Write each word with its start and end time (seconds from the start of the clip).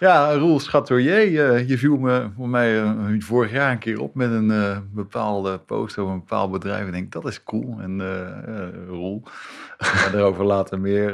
Ja, 0.00 0.34
Roel 0.34 0.58
Chateauier, 0.58 1.30
uh, 1.30 1.68
je 1.68 1.78
viel 1.78 1.96
me 1.96 2.30
voor 2.36 2.48
mij 2.48 2.82
uh, 2.82 3.20
vorig 3.22 3.52
jaar 3.52 3.70
een 3.70 3.78
keer 3.78 4.00
op 4.00 4.14
met 4.14 4.30
een 4.30 4.50
uh, 4.50 4.78
bepaalde 4.92 5.58
post 5.58 5.98
over 5.98 6.12
een 6.12 6.18
bepaald 6.18 6.50
bedrijf. 6.52 6.86
Ik 6.86 6.92
denk, 6.92 7.12
dat 7.12 7.26
is 7.26 7.42
cool. 7.42 7.76
En 7.80 8.00
Roel, 8.86 9.22
maar 9.78 10.08
daarover 10.12 10.44
later 10.44 10.80
meer. 10.80 11.12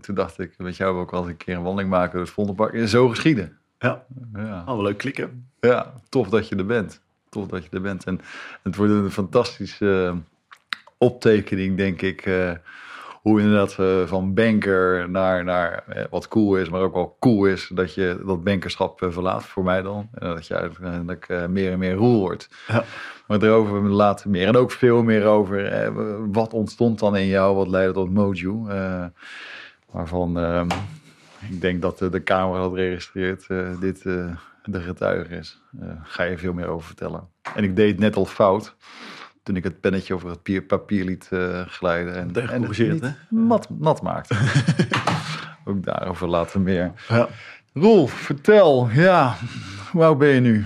toen 0.00 0.14
dacht 0.14 0.38
ik, 0.38 0.54
met 0.58 0.76
jou 0.76 0.94
wil 0.94 1.02
ik 1.02 1.10
wel 1.10 1.20
eens 1.20 1.28
een 1.28 1.36
keer 1.36 1.56
een 1.56 1.62
wandeling 1.62 1.90
maken. 1.90 2.18
Dus 2.18 2.30
Vondelpark 2.30 2.88
zo 2.88 3.08
geschieden. 3.08 3.58
Ja, 3.78 4.04
ja. 4.34 4.64
Oh, 4.66 4.82
leuk 4.82 4.98
klikken. 4.98 5.48
Ja, 5.60 5.92
tof 6.08 6.28
dat 6.28 6.48
je 6.48 6.56
er 6.56 6.66
bent. 6.66 7.00
Tof 7.28 7.46
dat 7.46 7.64
je 7.64 7.70
er 7.70 7.80
bent. 7.80 8.04
En 8.04 8.20
het 8.62 8.76
wordt 8.76 8.92
een 8.92 9.10
fantastische 9.10 10.14
optekening, 10.98 11.76
denk 11.76 12.02
ik 12.02 12.28
hoe 13.26 13.40
inderdaad 13.40 13.76
uh, 13.80 14.06
van 14.06 14.34
banker 14.34 15.10
naar, 15.10 15.44
naar 15.44 15.84
eh, 15.88 16.04
wat 16.10 16.28
cool 16.28 16.56
is, 16.56 16.68
maar 16.68 16.80
ook 16.80 16.94
wel 16.94 17.16
cool 17.20 17.46
is 17.46 17.70
dat 17.74 17.94
je 17.94 18.22
dat 18.26 18.44
bankerschap 18.44 19.02
uh, 19.02 19.10
verlaat, 19.10 19.44
voor 19.44 19.64
mij 19.64 19.82
dan. 19.82 20.08
En 20.14 20.34
dat 20.34 20.46
je 20.46 20.54
uiteindelijk 20.54 21.28
uh, 21.28 21.46
meer 21.46 21.72
en 21.72 21.78
meer 21.78 21.94
roel 21.94 22.20
wordt. 22.20 22.48
Ja. 22.68 22.84
Maar 23.26 23.38
daarover 23.38 23.80
later 23.80 24.30
meer. 24.30 24.46
En 24.46 24.56
ook 24.56 24.70
veel 24.70 25.02
meer 25.02 25.24
over 25.24 26.32
wat 26.32 26.52
ontstond 26.52 26.98
dan 26.98 27.16
in 27.16 27.26
jou, 27.26 27.56
wat 27.56 27.68
leidde 27.68 27.92
tot 27.92 28.12
Moju. 28.12 28.66
waarvan 29.90 30.38
ehm, 30.38 30.68
ik 31.50 31.60
denk 31.60 31.82
dat 31.82 31.98
de 31.98 32.22
camera 32.22 32.60
dat 32.60 32.74
registreert, 32.74 33.46
dit 33.80 34.02
de 34.64 34.80
getuige 34.80 35.34
is. 35.34 35.60
ga 36.02 36.22
je 36.22 36.38
veel 36.38 36.52
meer 36.52 36.66
over 36.66 36.86
vertellen. 36.86 37.28
En 37.54 37.64
ik 37.64 37.76
deed 37.76 37.98
net 37.98 38.16
al 38.16 38.24
fout 38.24 38.76
toen 39.46 39.56
ik 39.56 39.64
het 39.64 39.80
pennetje 39.80 40.14
over 40.14 40.30
het 40.30 40.66
papier 40.66 41.04
liet 41.04 41.28
uh, 41.32 41.66
glijden. 41.66 42.14
En, 42.14 42.48
en 42.50 42.62
het 42.62 42.78
niet 42.78 43.14
nat, 43.28 43.68
nat 43.70 44.02
maakte. 44.02 44.34
Ook 45.64 45.84
daarover 45.84 46.28
later 46.28 46.60
meer. 46.60 46.92
Ja. 47.08 47.28
Rolf, 47.72 48.12
vertel. 48.12 48.88
Ja, 48.90 49.36
hoe 49.90 50.04
oud 50.04 50.18
ben 50.18 50.28
je 50.28 50.40
nu? 50.40 50.64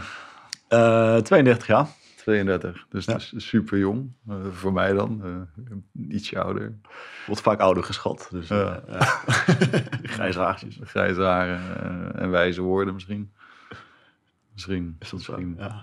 Uh, 0.68 1.16
eh, 1.16 1.22
32 1.22 1.66
jaar. 1.66 1.86
32, 2.16 2.86
dus 2.90 3.04
ja. 3.04 3.14
is 3.14 3.32
super 3.36 3.78
jong. 3.78 4.12
Uh, 4.28 4.34
voor 4.52 4.72
mij 4.72 4.92
dan, 4.92 5.20
uh, 5.24 6.08
ietsje 6.08 6.40
ouder. 6.40 6.72
Wordt 7.26 7.42
vaak 7.42 7.60
ouder 7.60 7.84
geschat. 7.84 8.28
Dus. 8.30 8.48
Grijze 10.16 10.38
haartjes. 10.38 10.78
Grijze 10.82 11.22
haren 11.22 11.60
en 12.18 12.30
wijze 12.30 12.62
woorden 12.62 12.94
misschien. 12.94 13.32
Misschien. 14.66 14.96
Is 14.98 15.10
dat 15.10 15.18
misschien. 15.18 15.54
Ja. 15.58 15.82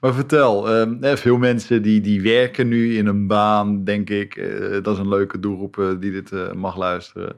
Maar 0.00 0.14
vertel, 0.14 0.84
uh, 1.02 1.14
veel 1.14 1.38
mensen 1.38 1.82
die, 1.82 2.00
die 2.00 2.22
werken 2.22 2.68
nu 2.68 2.96
in 2.96 3.06
een 3.06 3.26
baan, 3.26 3.84
denk 3.84 4.10
ik. 4.10 4.36
Uh, 4.36 4.82
dat 4.82 4.94
is 4.94 4.98
een 4.98 5.08
leuke 5.08 5.40
doelgroep 5.40 5.76
uh, 5.76 5.90
die 6.00 6.12
dit 6.12 6.30
uh, 6.30 6.52
mag 6.52 6.76
luisteren. 6.76 7.36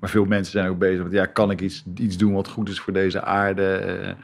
Maar 0.00 0.10
veel 0.10 0.24
mensen 0.24 0.52
zijn 0.52 0.70
ook 0.70 0.78
bezig 0.78 1.02
met, 1.02 1.12
ja, 1.12 1.26
kan 1.26 1.50
ik 1.50 1.60
iets, 1.60 1.84
iets 1.94 2.16
doen 2.16 2.32
wat 2.32 2.48
goed 2.48 2.68
is 2.68 2.80
voor 2.80 2.92
deze 2.92 3.22
aarde? 3.22 4.16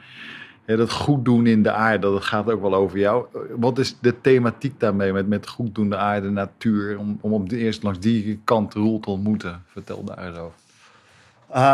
Ja, 0.65 0.75
dat 0.75 0.91
goed 0.91 1.25
doen 1.25 1.47
in 1.47 1.63
de 1.63 1.71
aarde, 1.71 2.11
dat 2.11 2.23
gaat 2.23 2.51
ook 2.51 2.61
wel 2.61 2.75
over 2.75 2.97
jou. 2.97 3.25
Wat 3.57 3.79
is 3.79 3.97
de 3.99 4.21
thematiek 4.21 4.79
daarmee, 4.79 5.13
met, 5.13 5.27
met 5.27 5.47
goed 5.47 5.75
doen 5.75 5.89
de 5.89 5.97
aarde, 5.97 6.29
natuur, 6.29 6.97
om, 6.97 7.17
om 7.21 7.33
op 7.33 7.49
de 7.49 7.57
eerste 7.57 7.85
langs 7.85 7.99
die 7.99 8.39
kant 8.43 8.73
Roel 8.73 8.99
te 8.99 9.09
ontmoeten? 9.09 9.63
Vertel 9.67 10.03
daar 10.03 10.39
over. 10.39 10.53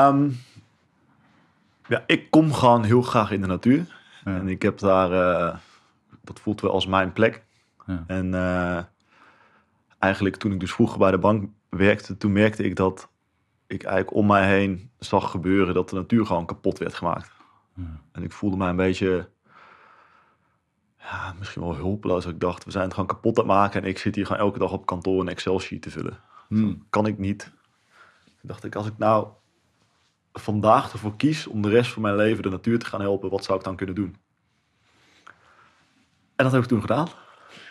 Um, 0.10 0.38
ja, 1.88 2.04
ik 2.06 2.32
kom 2.32 2.54
gewoon 2.54 2.84
heel 2.84 3.02
graag 3.02 3.32
in 3.32 3.42
de 3.42 3.48
natuur. 3.48 4.01
En 4.24 4.48
ik 4.48 4.62
heb 4.62 4.80
daar, 4.80 5.12
uh, 5.12 5.58
dat 6.22 6.40
voelt 6.40 6.62
wel 6.62 6.72
als 6.72 6.86
mijn 6.86 7.14
plek. 7.14 7.44
Ja. 7.86 8.04
En 8.08 8.34
uh, 8.34 8.80
eigenlijk 10.00 10.36
toen 10.36 10.52
ik 10.52 10.60
dus 10.60 10.74
vroeger 10.74 10.98
bij 10.98 11.12
de 11.12 11.18
bank 11.18 11.50
werkte, 11.70 12.18
toen 12.18 12.32
merkte 12.32 12.64
ik 12.64 12.76
dat 12.76 13.10
ik 13.68 13.84
eigenlijk 13.84 14.16
om 14.16 14.26
mij 14.26 14.48
heen 14.48 14.92
zag 15.00 15.32
gebeuren 15.32 15.74
dat 15.74 15.90
de 15.90 15.96
natuur 15.96 16.26
gewoon 16.26 16.46
kapot 16.46 16.78
werd 16.78 16.94
gemaakt. 16.94 17.32
Ja. 17.76 18.02
En 18.12 18.24
ik 18.24 18.32
voelde 18.32 18.58
mij 18.58 18.70
een 18.70 18.76
beetje, 18.76 19.30
ja, 20.98 21.34
misschien 21.40 21.62
wel 21.62 21.76
hulpeloos. 21.76 22.26
Ik 22.26 22.40
dacht, 22.40 22.66
we 22.66 22.72
zijn 22.72 22.84
het 22.84 22.94
gewoon 22.94 23.10
kapot 23.10 23.40
aan 23.40 23.48
het 23.48 23.54
maken 23.54 23.82
en 23.82 23.88
ik 23.88 23.98
zit 23.98 24.16
hier 24.16 24.26
gewoon 24.26 24.42
elke 24.42 24.60
dag 24.60 24.72
op 24.72 24.86
kantoor 24.86 25.22
een 25.22 25.28
Excel-sheet 25.28 25.82
te 25.82 25.90
vullen. 25.90 26.20
Hmm. 26.48 26.86
kan 26.90 27.06
ik 27.06 27.18
niet. 27.18 27.52
Toen 28.24 28.50
dacht 28.50 28.64
ik, 28.64 28.76
als 28.76 28.88
ik 28.88 28.98
nou 28.98 29.28
vandaag 30.34 30.92
ervoor 30.92 31.16
kies 31.16 31.48
om 31.48 31.62
de 31.62 31.70
rest 31.70 31.92
van 31.92 32.02
mijn 32.02 32.16
leven 32.16 32.44
de 32.44 32.50
natuur 32.50 32.80
te 32.80 32.86
gaan 32.86 33.02
helpen, 33.02 33.30
wat 33.30 33.44
zou 33.44 33.58
ik 33.58 33.64
dan 33.64 33.76
kunnen 33.76 33.96
doen? 33.96 34.16
En 36.36 36.48
dat 36.48 36.52
heb 36.52 36.62
ik 36.62 36.68
toen 36.68 36.82
gedaan. 36.82 37.08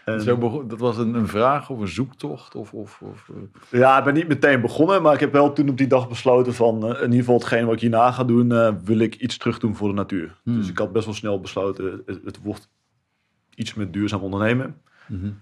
En... 0.05 0.21
Zo 0.21 0.65
dat 0.67 0.79
was 0.79 0.99
een, 0.99 1.15
een, 1.15 1.29
vraag 1.29 1.71
of 1.71 1.81
een 1.81 1.89
zoektocht? 1.89 2.55
Of, 2.55 2.73
of, 2.73 3.03
of, 3.03 3.31
eh? 3.71 3.81
Ja, 3.81 3.99
ik 3.99 4.05
ben 4.05 4.15
niet 4.15 4.29
meteen 4.29 4.61
begonnen, 4.61 5.03
maar 5.03 5.15
ik 5.15 5.21
heb 5.21 5.33
wel 5.33 5.53
toen 5.53 5.69
op 5.69 5.77
die 5.77 5.87
dag 5.87 6.09
besloten 6.09 6.55
van 6.55 6.85
uh, 6.85 6.91
in 6.91 7.03
ieder 7.03 7.19
geval 7.19 7.35
hetgeen 7.35 7.65
wat 7.65 7.75
ik 7.75 7.81
hierna 7.81 8.13
ga 8.13 8.25
doen, 8.25 8.51
uh, 8.51 8.75
wil 8.85 8.99
ik 8.99 9.15
iets 9.15 9.37
terug 9.37 9.59
doen 9.59 9.77
voor 9.77 9.89
de 9.89 9.95
natuur. 9.95 10.37
Hmm. 10.43 10.57
Dus 10.57 10.69
ik 10.69 10.79
had 10.79 10.93
best 10.93 11.05
wel 11.05 11.15
snel 11.15 11.41
besloten, 11.41 12.03
het, 12.07 12.21
het 12.25 12.43
wordt 12.43 12.71
iets 13.55 13.75
met 13.75 13.93
duurzaam 13.93 14.23
ondernemen. 14.23 14.81
Mm 15.07 15.41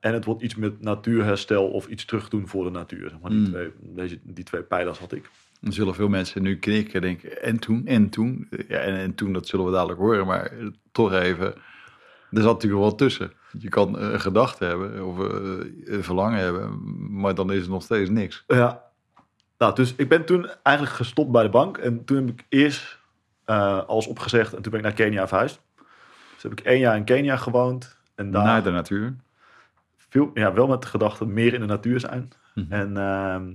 en 0.00 0.12
het 0.12 0.24
wordt 0.24 0.42
iets 0.42 0.54
met 0.54 0.80
natuurherstel 0.80 1.68
of 1.68 1.86
iets 1.86 2.04
terug 2.04 2.28
doen 2.28 2.48
voor 2.48 2.64
de 2.64 2.70
natuur. 2.70 3.10
Zeg 3.10 3.20
maar 3.20 3.30
die, 3.30 3.40
hmm. 3.40 3.50
twee, 3.50 3.72
deze, 3.80 4.18
die 4.22 4.44
twee 4.44 4.62
pijlers 4.62 4.98
had 4.98 5.12
ik. 5.12 5.30
Dan 5.64 5.72
zullen 5.72 5.94
veel 5.94 6.08
mensen 6.08 6.42
nu 6.42 6.58
knikken 6.58 6.94
en 6.94 7.00
denken, 7.00 7.42
en 7.42 7.58
toen, 7.58 7.86
en 7.86 8.08
toen. 8.08 8.48
Ja, 8.68 8.78
en, 8.78 8.94
en 8.94 9.14
toen, 9.14 9.32
dat 9.32 9.46
zullen 9.46 9.66
we 9.66 9.72
dadelijk 9.72 9.98
horen, 9.98 10.26
maar 10.26 10.52
toch 10.92 11.12
even. 11.12 11.46
Er 12.30 12.42
zat 12.42 12.52
natuurlijk 12.52 12.82
wel 12.82 12.94
tussen. 12.94 13.32
Je 13.58 13.68
kan 13.68 13.98
een 13.98 14.20
gedachte 14.20 14.64
hebben 14.64 15.06
of 15.06 15.18
een 15.18 16.04
verlangen 16.04 16.38
hebben, 16.38 16.80
maar 17.20 17.34
dan 17.34 17.52
is 17.52 17.60
het 17.60 17.68
nog 17.68 17.82
steeds 17.82 18.10
niks. 18.10 18.44
Ja, 18.46 18.82
nou, 19.58 19.74
dus 19.74 19.94
ik 19.96 20.08
ben 20.08 20.24
toen 20.24 20.50
eigenlijk 20.62 20.96
gestopt 20.96 21.30
bij 21.30 21.42
de 21.42 21.48
bank. 21.48 21.78
En 21.78 22.04
toen 22.04 22.16
heb 22.16 22.28
ik 22.28 22.46
eerst 22.48 22.98
uh, 23.46 23.84
alles 23.86 24.06
opgezegd 24.06 24.54
en 24.54 24.62
toen 24.62 24.70
ben 24.70 24.80
ik 24.80 24.86
naar 24.86 24.94
Kenia 24.94 25.28
verhuisd. 25.28 25.60
Dus 26.34 26.42
heb 26.42 26.52
ik 26.52 26.60
één 26.60 26.78
jaar 26.78 26.96
in 26.96 27.04
Kenia 27.04 27.36
gewoond. 27.36 27.98
En 28.14 28.30
daar 28.30 28.44
naar 28.44 28.62
de 28.62 28.70
natuur? 28.70 29.14
Veel, 29.96 30.30
ja, 30.34 30.52
wel 30.52 30.66
met 30.66 30.82
de 30.82 30.88
gedachte 30.88 31.26
meer 31.26 31.54
in 31.54 31.60
de 31.60 31.66
natuur 31.66 32.00
zijn. 32.00 32.32
Mhm. 32.54 32.72
En 32.72 32.90
uh, 32.90 33.54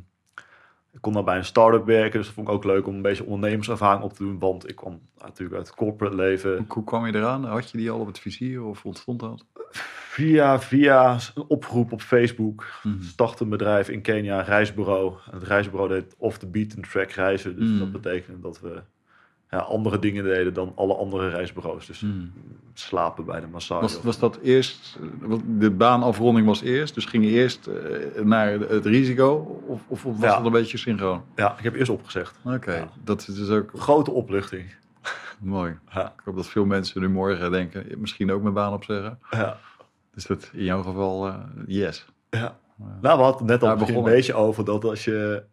ik 0.94 1.02
kon 1.02 1.14
dan 1.14 1.26
bij 1.26 1.38
een 1.38 1.46
start-up 1.46 1.86
werken, 1.86 2.18
dus 2.18 2.26
dat 2.26 2.36
vond 2.36 2.48
ik 2.48 2.54
ook 2.54 2.64
leuk 2.64 2.88
om 2.88 2.96
een 2.96 3.02
beetje 3.02 3.26
ondernemerservaring 3.26 4.04
op 4.04 4.14
te 4.14 4.24
doen, 4.24 4.40
want 4.40 4.70
ik 4.70 4.76
kwam 4.76 5.00
natuurlijk 5.18 5.58
uit 5.58 5.68
het 5.68 5.76
corporate 5.76 6.16
leven. 6.16 6.66
Hoe, 6.68 6.84
kwam 6.84 7.06
je 7.06 7.16
eraan? 7.16 7.46
Had 7.46 7.72
je 7.72 7.78
die 7.78 7.92
al 7.92 8.00
op 8.00 8.08
het 8.08 8.20
vizier 8.20 8.64
of 8.64 8.86
ontstond 8.86 9.20
dat? 9.20 9.46
Via, 10.10 10.60
via 10.60 11.18
een 11.36 11.44
oproep 11.48 11.92
op 11.92 12.02
Facebook 12.02 12.66
mm 12.84 13.02
startte 13.02 13.44
een 13.44 13.50
bedrijf 13.50 13.90
in 13.90 14.02
Kenia, 14.02 14.40
een 14.40 14.46
reisbureau. 14.46 15.14
Het 15.32 15.44
reisbureau 15.44 15.90
deed 15.90 16.16
off 16.18 16.38
the 16.38 16.48
beaten 16.48 16.82
track 16.82 17.12
reizen, 17.12 17.56
dus 17.56 17.70
mhm. 17.70 17.80
dat 17.80 17.92
betekende 17.92 18.40
dat 18.40 18.60
we 18.60 18.82
ja, 19.50 19.58
andere 19.58 20.00
dingen 20.00 20.24
deden 20.24 20.54
dan 20.54 20.72
alle 20.76 20.96
andere 20.96 21.30
reisbureaus. 21.30 21.86
Dus 21.86 22.00
hmm. 22.00 22.32
slapen 22.74 23.26
bij 23.26 23.40
de 23.40 23.48
massage. 23.48 23.82
Was, 23.82 24.02
was 24.02 24.20
dat 24.20 24.40
eerst, 24.44 25.00
de 25.46 25.72
baanafronding 25.72 26.48
was 26.48 26.62
eerst, 26.62 26.94
dus 26.94 27.06
ging 27.06 27.24
je 27.24 27.30
eerst 27.30 27.68
uh, 27.68 28.24
naar 28.24 28.52
het 28.52 28.86
risico 28.86 29.62
of, 29.68 29.82
of 29.88 30.04
was 30.04 30.20
ja. 30.20 30.36
dat 30.36 30.46
een 30.46 30.52
beetje 30.52 30.78
synchroon? 30.78 31.24
Ja, 31.36 31.58
ik 31.58 31.64
heb 31.64 31.76
eerst 31.76 31.92
opgezegd. 31.92 32.36
Oké, 32.44 32.90
dat 33.04 33.28
is 33.28 33.36
dus 33.36 33.50
ook... 33.50 33.72
Grote 33.76 34.12
opluchting. 34.12 34.78
Mooi. 35.40 35.78
Ik 35.94 36.22
hoop 36.26 36.36
dat 36.36 36.48
veel 36.48 36.66
mensen 36.66 37.02
nu 37.02 37.10
morgen 37.10 37.52
denken, 37.52 37.86
misschien 37.98 38.32
ook 38.32 38.42
mijn 38.42 38.54
baan 38.54 38.74
opzeggen. 38.74 39.20
Ja. 39.32 39.58
Dus 40.14 40.26
dat 40.26 40.50
in 40.54 40.64
jouw 40.64 40.84
geval, 40.84 41.28
uh, 41.28 41.36
yes. 41.66 42.06
Ja. 42.30 42.58
nou, 43.02 43.18
we 43.18 43.24
hadden 43.24 43.48
net 43.48 43.64
al 43.64 43.88
een 43.88 44.04
beetje 44.04 44.34
over 44.34 44.66
dat 44.66 44.84
als 44.84 45.06
je 45.06 45.44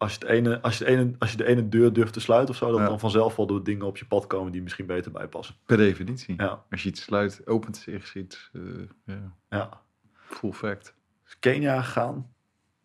als 0.00 0.12
je, 0.12 0.18
het 0.18 0.28
ene, 0.28 0.60
als, 0.60 0.78
je 0.78 0.84
de 0.84 0.90
ene, 0.90 1.14
als 1.18 1.30
je 1.30 1.36
de 1.36 1.46
ene 1.46 1.68
deur 1.68 1.92
durft 1.92 2.12
te 2.12 2.20
sluiten 2.20 2.50
of 2.50 2.56
zo, 2.56 2.70
dat 2.70 2.86
dan 2.86 3.00
vanzelf 3.00 3.36
wel 3.36 3.46
de 3.46 3.62
dingen 3.62 3.86
op 3.86 3.96
je 3.96 4.04
pad 4.04 4.26
komen 4.26 4.52
die 4.52 4.62
misschien 4.62 4.86
beter 4.86 5.12
bijpassen. 5.12 5.54
Per 5.66 5.76
definitie. 5.76 6.34
Ja. 6.36 6.64
Als 6.70 6.82
je 6.82 6.88
iets 6.88 7.02
sluit, 7.02 7.46
opent 7.46 7.76
zich 7.76 8.06
ziet. 8.06 8.50
Uh, 8.52 8.88
ja. 9.04 9.32
ja. 9.48 9.80
Full 10.12 10.52
fact. 10.52 10.94
Dus 11.24 11.38
Kenia 11.38 11.82
gegaan. 11.82 12.32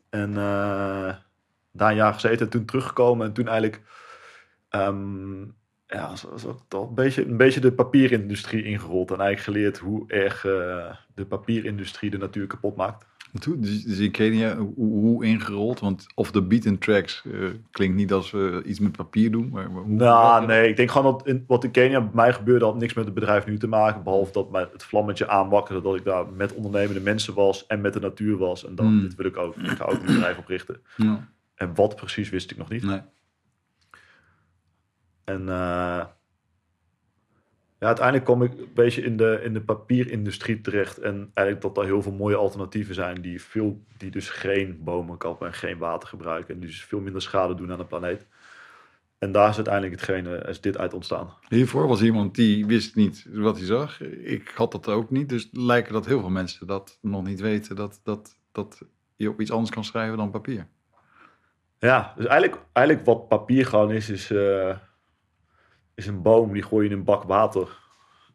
En 0.09 0.29
uh, 0.29 1.15
daar 1.71 1.89
een 1.89 1.95
jaar 1.95 2.13
gezeten 2.13 2.45
en 2.45 2.51
toen 2.51 2.65
teruggekomen. 2.65 3.27
En 3.27 3.33
toen 3.33 3.47
eigenlijk, 3.47 3.81
um, 4.69 5.55
ja, 5.87 6.13
een 6.69 6.93
beetje, 6.93 7.25
een 7.25 7.37
beetje 7.37 7.59
de 7.59 7.73
papierindustrie 7.73 8.63
ingerold. 8.63 9.11
En 9.11 9.19
eigenlijk 9.19 9.57
geleerd 9.57 9.77
hoe 9.77 10.07
erg 10.07 10.43
uh, 10.43 10.95
de 11.13 11.25
papierindustrie 11.25 12.09
de 12.09 12.17
natuur 12.17 12.47
kapot 12.47 12.75
maakt. 12.75 13.05
Dus, 13.39 13.83
dus 13.83 13.99
in 13.99 14.11
Kenia, 14.11 14.57
hoe, 14.57 14.73
hoe, 14.75 15.25
ingerold? 15.25 15.79
Want 15.79 16.05
of 16.15 16.31
de 16.31 16.41
beaten 16.41 16.77
tracks 16.77 17.23
uh, 17.25 17.49
klinkt 17.71 17.95
niet 17.95 18.13
als 18.13 18.31
we 18.31 18.61
iets 18.65 18.79
met 18.79 18.91
papier 18.91 19.31
doen. 19.31 19.49
Maar, 19.49 19.71
maar 19.71 19.81
hoe, 19.81 19.95
nou, 19.95 20.45
nee, 20.45 20.69
ik 20.69 20.75
denk 20.75 20.91
gewoon 20.91 21.11
dat 21.11 21.27
in, 21.27 21.43
wat 21.47 21.63
in 21.63 21.71
Kenia 21.71 22.01
bij 22.01 22.09
mij 22.13 22.33
gebeurde 22.33 22.65
had 22.65 22.75
niks 22.75 22.93
met 22.93 23.05
het 23.05 23.13
bedrijf 23.13 23.45
nu 23.45 23.57
te 23.57 23.67
maken. 23.67 24.03
Behalve 24.03 24.31
dat 24.31 24.51
mij 24.51 24.67
het 24.71 24.83
vlammetje 24.83 25.27
aanwakkerde 25.27 25.81
dat 25.81 25.95
ik 25.95 26.03
daar 26.03 26.27
met 26.27 26.53
ondernemende 26.53 27.01
mensen 27.01 27.33
was 27.33 27.65
en 27.67 27.81
met 27.81 27.93
de 27.93 27.99
natuur 27.99 28.37
was. 28.37 28.65
En 28.65 28.75
dan, 28.75 28.85
hmm. 28.85 29.01
dit 29.01 29.15
wil 29.15 29.25
ik 29.25 29.37
ook. 29.37 29.55
Ik 29.55 29.69
ga 29.69 29.85
ook 29.85 29.99
een 29.99 30.05
bedrijf 30.05 30.37
oprichten. 30.37 30.81
Ja. 30.97 31.27
En 31.55 31.75
wat 31.75 31.95
precies 31.95 32.29
wist 32.29 32.51
ik 32.51 32.57
nog 32.57 32.69
niet. 32.69 32.83
Nee. 32.83 33.01
En 35.23 35.41
uh, 35.41 36.05
ja, 37.85 37.91
uiteindelijk 37.91 38.25
kom 38.25 38.43
ik 38.43 38.51
een 38.51 38.73
beetje 38.73 39.01
in 39.01 39.17
de, 39.17 39.39
in 39.43 39.53
de 39.53 39.61
papierindustrie 39.61 40.61
terecht. 40.61 40.97
En 40.97 41.31
eigenlijk 41.33 41.61
dat 41.61 41.77
er 41.77 41.89
heel 41.89 42.01
veel 42.01 42.11
mooie 42.11 42.35
alternatieven 42.35 42.95
zijn 42.95 43.21
die, 43.21 43.41
veel, 43.41 43.81
die 43.97 44.11
dus 44.11 44.29
geen 44.29 44.79
bomen 44.83 45.17
kappen 45.17 45.47
en 45.47 45.53
geen 45.53 45.77
water 45.77 46.09
gebruiken. 46.09 46.53
En 46.53 46.61
dus 46.61 46.83
veel 46.83 46.99
minder 46.99 47.21
schade 47.21 47.55
doen 47.55 47.71
aan 47.71 47.77
de 47.77 47.85
planeet. 47.85 48.25
En 49.17 49.31
daar 49.31 49.49
is 49.49 49.55
uiteindelijk 49.55 49.95
hetgene, 49.95 50.37
is 50.37 50.61
dit 50.61 50.77
uit 50.77 50.93
ontstaan. 50.93 51.33
Hiervoor 51.47 51.87
was 51.87 52.01
iemand 52.01 52.35
die 52.35 52.65
wist 52.65 52.95
niet 52.95 53.27
wat 53.33 53.57
hij 53.57 53.65
zag. 53.65 54.01
Ik 54.01 54.51
had 54.55 54.71
dat 54.71 54.87
ook 54.87 55.09
niet. 55.09 55.29
Dus 55.29 55.49
lijken 55.51 55.93
dat 55.93 56.05
heel 56.05 56.19
veel 56.19 56.29
mensen 56.29 56.67
dat 56.67 56.97
nog 57.01 57.23
niet 57.23 57.39
weten. 57.39 57.75
Dat, 57.75 57.99
dat, 58.03 58.37
dat 58.51 58.81
je 59.15 59.29
op 59.29 59.41
iets 59.41 59.51
anders 59.51 59.71
kan 59.71 59.83
schrijven 59.83 60.17
dan 60.17 60.31
papier. 60.31 60.67
Ja, 61.79 62.13
dus 62.15 62.25
eigenlijk, 62.25 62.61
eigenlijk 62.73 63.05
wat 63.05 63.27
papier 63.27 63.65
gewoon 63.65 63.91
is, 63.91 64.09
is, 64.09 64.31
uh, 64.31 64.75
is 65.95 66.07
een 66.07 66.21
boom. 66.21 66.53
Die 66.53 66.63
gooi 66.63 66.85
je 66.85 66.91
in 66.91 66.97
een 66.97 67.03
bak 67.03 67.23
water. 67.23 67.83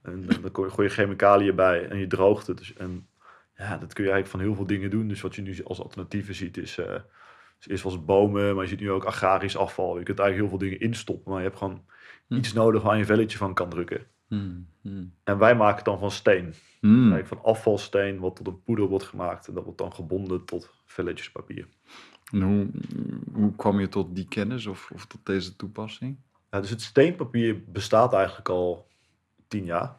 En 0.03 0.27
dan 0.27 0.51
gooi 0.53 0.89
je 0.89 0.95
chemicaliën 0.95 1.55
bij 1.55 1.89
en 1.89 1.99
je 1.99 2.07
droogt 2.07 2.47
het. 2.47 2.59
Dus, 2.59 2.75
en 2.75 3.09
ja, 3.57 3.77
dat 3.77 3.93
kun 3.93 4.05
je 4.05 4.11
eigenlijk 4.11 4.27
van 4.27 4.41
heel 4.41 4.55
veel 4.55 4.67
dingen 4.67 4.91
doen. 4.91 5.09
Dus 5.09 5.21
wat 5.21 5.35
je 5.35 5.43
nu 5.43 5.65
als 5.65 5.81
alternatieven 5.81 6.35
ziet 6.35 6.57
is... 6.57 6.79
Uh, 6.79 6.95
eerst 7.67 7.83
was 7.83 8.05
bomen, 8.05 8.55
maar 8.55 8.65
je 8.65 8.71
ziet 8.71 8.81
nu 8.81 8.91
ook 8.91 9.05
agrarisch 9.05 9.57
afval. 9.57 9.99
Je 9.99 10.05
kunt 10.05 10.19
eigenlijk 10.19 10.51
heel 10.51 10.59
veel 10.59 10.69
dingen 10.69 10.87
instoppen, 10.87 11.31
maar 11.31 11.41
je 11.41 11.47
hebt 11.47 11.59
gewoon 11.59 11.85
hm. 12.27 12.35
iets 12.35 12.53
nodig 12.53 12.83
waar 12.83 12.95
je 12.95 13.01
een 13.01 13.07
velletje 13.07 13.39
van 13.39 13.55
kan 13.55 13.69
drukken. 13.69 14.07
Hm, 14.29 14.61
hm. 14.83 15.05
En 15.25 15.39
wij 15.39 15.57
maken 15.57 15.77
het 15.77 15.85
dan 15.85 15.99
van 15.99 16.11
steen. 16.11 16.55
Van 17.25 17.43
afvalsteen, 17.43 18.19
wat 18.19 18.37
tot 18.37 18.47
een 18.47 18.63
poeder 18.63 18.87
wordt 18.87 19.05
gemaakt. 19.05 19.49
En 19.49 19.55
dat 19.55 19.65
wordt 19.65 19.79
dan 19.79 19.93
gebonden 19.93 20.45
tot 20.45 20.71
velletjes 20.85 21.31
papier. 21.31 21.69
En 22.33 22.43
hoe, 22.43 22.69
hoe 23.33 23.57
kwam 23.57 23.81
je 23.81 23.89
tot 23.89 24.15
die 24.15 24.29
kennis 24.29 24.67
of, 24.67 24.91
of 24.95 25.07
tot 25.07 25.27
deze 25.27 25.57
toepassing? 25.57 26.17
Dus 26.51 26.71
het 26.71 26.83
steenpapier 26.83 27.65
bestaat 27.67 28.13
eigenlijk 28.13 28.49
al 28.49 28.89
tien 29.49 29.65
jaar. 29.65 29.99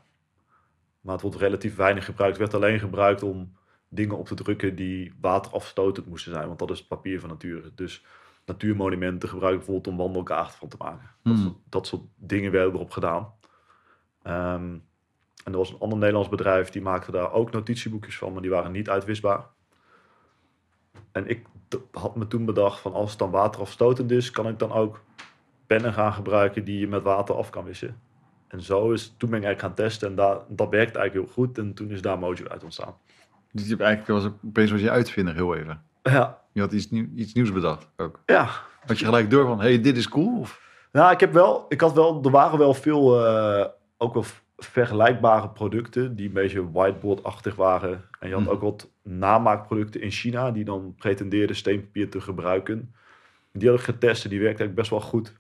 Maar 1.02 1.14
het 1.14 1.22
wordt 1.22 1.38
relatief 1.38 1.76
weinig 1.76 2.06
gebruikt. 2.06 2.38
Het 2.38 2.52
werd 2.52 2.64
alleen 2.64 2.80
gebruikt 2.80 3.24
om 3.24 3.56
dingen 3.90 4.18
op 4.18 4.28
te 4.28 4.36
drukken 4.36 4.76
die 4.76 5.14
waterafstotend 5.22 6.06
moesten 6.06 6.32
zijn. 6.32 6.48
Want 6.48 6.60
dat 6.60 6.72
is 6.72 6.80
het 6.80 6.88
papier 6.88 7.20
van 7.20 7.30
nature. 7.30 7.72
Dus 7.76 8.06
natuurmonumenten 8.46 9.30
gebruiken 9.30 9.66
bijvoorbeeld 9.66 9.96
om 9.96 10.04
wandelkaarten 10.04 10.58
van 10.58 10.68
te 10.68 10.76
maken. 10.80 11.10
Dat, 11.24 11.34
hmm. 11.34 11.44
soort, 11.44 11.56
dat, 11.70 11.88
soort, 11.88 12.02
dingen 12.16 12.52
werden 12.52 12.74
erop 12.74 12.92
gedaan. 12.92 13.34
Ehm, 14.22 14.78
en 15.44 15.52
er 15.52 15.58
was 15.58 15.70
een 15.72 15.80
ander 15.80 15.98
Nederlands 15.98 16.30
bedrijf 16.30 16.70
die 16.70 16.82
maakte 16.82 17.12
daar 17.12 17.32
ook 17.32 17.52
notitieboekjes 17.52 18.18
van, 18.18 18.34
maar 18.34 18.42
die 18.42 18.52
waren 18.52 18.72
niet 18.72 18.90
uitwisbaar. 18.90 19.46
En 21.12 21.28
ik 21.28 21.46
had 21.92 22.16
me 22.16 22.28
toen 22.28 22.46
bedacht 22.46 22.80
van 22.80 22.94
als 22.94 23.10
het 23.10 23.20
dan 23.20 23.32
waterafstotend 23.32 24.12
is, 24.12 24.32
kan 24.32 24.48
ik 24.48 24.60
dan 24.60 24.72
ook 24.72 25.04
pennen 25.72 25.94
gaan 25.94 26.14
gebruiken 26.14 26.64
die 26.64 26.80
je 26.80 26.88
met 26.88 27.04
water 27.04 27.36
af 27.36 27.50
kan 27.50 27.64
wissen. 27.64 28.00
En 28.48 28.62
zo 28.62 28.92
is, 28.92 29.14
toen 29.18 29.30
ben 29.30 29.40
ik 29.40 29.46
eigenlijk 29.46 29.60
gaan 29.76 29.86
testen 29.86 30.10
en 30.10 30.16
daar, 30.16 30.38
dat 30.48 30.70
werkte 30.70 31.00
eigenlijk 31.00 31.14
heel 31.14 31.34
goed. 31.34 31.58
En 31.58 31.74
toen 31.74 31.90
is 31.90 32.02
daar 32.02 32.20
Mojo 32.20 32.48
uit 32.48 32.64
ontstaan. 32.64 32.96
Dus 33.52 33.64
je 33.64 33.70
hebt 33.70 33.82
eigenlijk 33.82 34.24
was 34.24 34.32
opeens 34.46 34.72
was 34.72 34.82
je 34.82 34.90
uitvinder 34.90 35.34
heel 35.34 35.56
even. 35.56 35.82
Ja. 36.04 36.42
Je 36.52 36.62
had 36.62 36.72
iets, 36.72 36.90
nieuw, 36.90 37.08
iets 37.16 37.34
nieuws 37.34 37.52
bedacht 37.52 37.88
ook. 37.98 38.20
Ja. 38.26 38.50
Had 38.86 39.00
je 39.00 39.06
gelijk 39.06 39.30
door 39.30 39.46
van, 39.46 39.62
hey, 39.62 39.82
dit 39.82 39.98
is 39.98 40.08
cool? 40.08 40.40
Of? 40.40 40.62
Nou, 40.92 41.12
ik 41.12 41.20
heb 41.20 41.34
wel, 41.34 41.66
ik 41.70 41.82
had 41.82 41.94
wel, 41.94 42.24
er 42.24 42.32
waren 42.32 42.60
wel 42.60 42.74
veel, 42.74 43.28
uh, 43.28 43.66
ook 43.98 44.14
wel 44.14 44.26
vergelijkbare 44.58 45.50
producten 45.50 46.16
die 46.16 46.28
een 46.28 46.34
beetje 46.34 46.72
whiteboard-achtig 46.72 47.56
waren. 47.56 48.04
En 48.20 48.28
je 48.28 48.34
had 48.34 48.44
mhm. 48.44 48.52
ook 48.52 48.62
wat 48.62 48.90
namaakproducten 49.04 50.02
in 50.02 50.12
China 50.12 50.52
die 50.52 50.64
dan 50.64 50.96
pretendeerden 50.98 51.56
steenpapier 51.56 52.10
te 52.10 52.22
gebruiken. 52.22 52.94
Die 53.54 53.70
had 53.70 53.80
ik 53.80 53.86
getest 53.86 54.24
en 54.24 54.30
die 54.30 54.40
werkte 54.40 54.64
eigenlijk 54.64 54.90
best 54.90 55.02
wel 55.02 55.10
goed. 55.10 55.40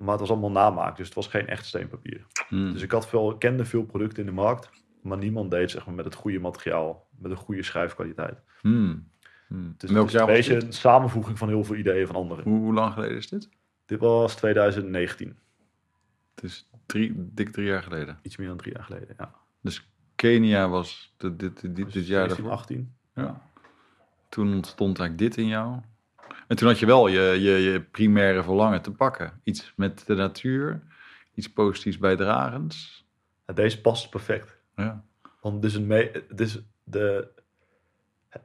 Maar 0.00 0.10
het 0.10 0.20
was 0.20 0.30
allemaal 0.30 0.50
namaak, 0.50 0.96
dus 0.96 1.06
het 1.06 1.14
was 1.14 1.26
geen 1.26 1.46
echt 1.46 1.66
steenpapier. 1.66 2.26
Mhm. 2.48 2.72
Dus 2.72 2.82
ik 2.82 2.90
had 2.90 3.08
veel, 3.08 3.36
kende 3.36 3.64
veel 3.64 3.84
producten 3.84 4.18
in 4.18 4.26
de 4.26 4.32
markt, 4.32 4.70
maar 5.02 5.18
niemand 5.18 5.50
deed 5.50 5.70
zeg 5.70 5.86
maar, 5.86 5.94
met 5.94 6.04
het 6.04 6.14
goede 6.14 6.38
materiaal, 6.38 7.08
met 7.18 7.30
een 7.30 7.36
goede 7.36 7.62
schrijfkwaliteit. 7.62 8.42
Hmm. 8.60 9.08
Hmm. 9.48 9.74
Dus 9.76 9.90
het 9.90 10.08
is 10.08 10.14
een 10.14 10.26
beetje 10.26 10.64
een 10.64 10.72
samenvoeging 10.72 11.38
van 11.38 11.48
heel 11.48 11.64
veel 11.64 11.76
ideeën 11.76 12.06
van 12.06 12.16
anderen. 12.16 12.44
Hoe, 12.44 12.58
hoe 12.58 12.72
lang 12.72 12.92
geleden 12.92 13.16
is 13.16 13.28
dit? 13.28 13.48
Dit 13.86 14.00
was 14.00 14.36
2019. 14.36 15.38
Het 16.34 16.44
is 16.44 16.70
drie, 16.86 17.12
dik 17.16 17.48
drie 17.48 17.66
jaar 17.66 17.82
geleden. 17.82 18.18
Iets 18.22 18.36
meer 18.36 18.48
dan 18.48 18.56
drie 18.56 18.72
jaar 18.72 18.84
geleden, 18.84 19.14
ja. 19.18 19.34
Dus 19.60 19.90
Kenia 20.14 20.68
was 20.68 21.14
dit, 21.16 21.38
dit, 21.38 21.60
dit, 21.60 21.76
dit, 21.76 21.92
dit 21.92 22.06
jaar 22.06 22.24
2018. 22.24 22.94
Ja. 23.14 23.50
Toen 24.28 24.54
ontstond 24.54 24.98
eigenlijk 24.98 25.30
dit 25.30 25.44
in 25.44 25.50
jou. 25.50 25.80
En 26.50 26.56
toen 26.56 26.68
had 26.68 26.78
je 26.78 26.86
wel 26.86 27.08
je, 27.08 27.20
je, 27.20 27.50
je 27.50 27.80
primaire 27.80 28.42
verlangen 28.42 28.82
te 28.82 28.90
pakken. 28.90 29.40
Iets 29.44 29.72
met 29.76 30.06
de 30.06 30.14
natuur, 30.14 30.82
iets 31.34 31.52
positiefs 31.52 31.98
bijdragends. 31.98 33.06
Ja, 33.46 33.54
deze 33.54 33.80
past 33.80 34.10
perfect. 34.10 34.56
Ja. 34.76 35.04
Want 35.40 35.62
dus, 35.62 35.74
een 35.74 35.86
me 35.86 36.24
dus 36.34 36.62
de, 36.84 37.28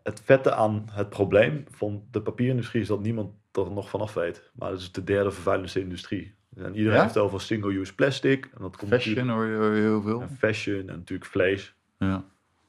het 0.03 0.21
vette 0.23 0.53
aan 0.53 0.85
het 0.91 1.09
probleem 1.09 1.63
van 1.69 2.03
de 2.11 2.21
papierindustrie 2.21 2.81
is 2.81 2.87
dat 2.87 3.01
niemand 3.01 3.33
er 3.51 3.71
nog 3.71 3.89
vanaf 3.89 4.13
weet. 4.13 4.51
Maar 4.53 4.71
het 4.71 4.79
is 4.79 4.91
de 4.91 5.03
derde 5.03 5.31
vervuilendste 5.31 5.79
industrie. 5.79 6.33
En 6.55 6.75
iedereen 6.75 7.01
heeft 7.01 7.17
over 7.17 7.41
single-use 7.41 7.95
plastic. 7.95 8.45
En 8.45 8.61
dat 8.61 8.77
komt 8.77 8.91
fashion 8.91 9.29
hoor 9.29 9.45
je 9.45 9.81
heel 9.81 10.01
veel. 10.01 10.21
En 10.21 10.37
fashion 10.37 10.79
en 10.79 10.85
natuurlijk 10.85 11.29
vlees. 11.29 11.75
Ja. 11.97 12.25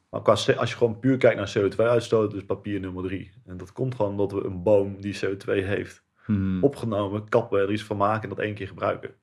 Maar 0.09 0.23
qua, 0.23 0.33
als 0.33 0.71
je 0.71 0.77
gewoon 0.77 0.99
puur 0.99 1.17
kijkt 1.17 1.37
naar 1.37 1.55
CO2-uitstoot, 1.59 2.35
is 2.35 2.45
papier 2.45 2.81
nummer 2.81 3.03
drie. 3.03 3.33
En 3.45 3.57
dat 3.57 3.73
komt 3.73 3.95
gewoon 3.95 4.11
omdat 4.11 4.33
we 4.33 4.45
een 4.45 4.63
boom 4.63 5.01
die 5.01 5.19
CO2 5.25 5.45
heeft 5.45 6.05
hmm. 6.25 6.63
opgenomen, 6.63 7.29
kappen, 7.29 7.61
er 7.61 7.73
iets 7.73 7.85
van 7.85 7.97
maken 7.97 8.23
en 8.23 8.29
dat 8.29 8.45
één 8.45 8.55
keer 8.55 8.67
gebruiken. 8.67 9.15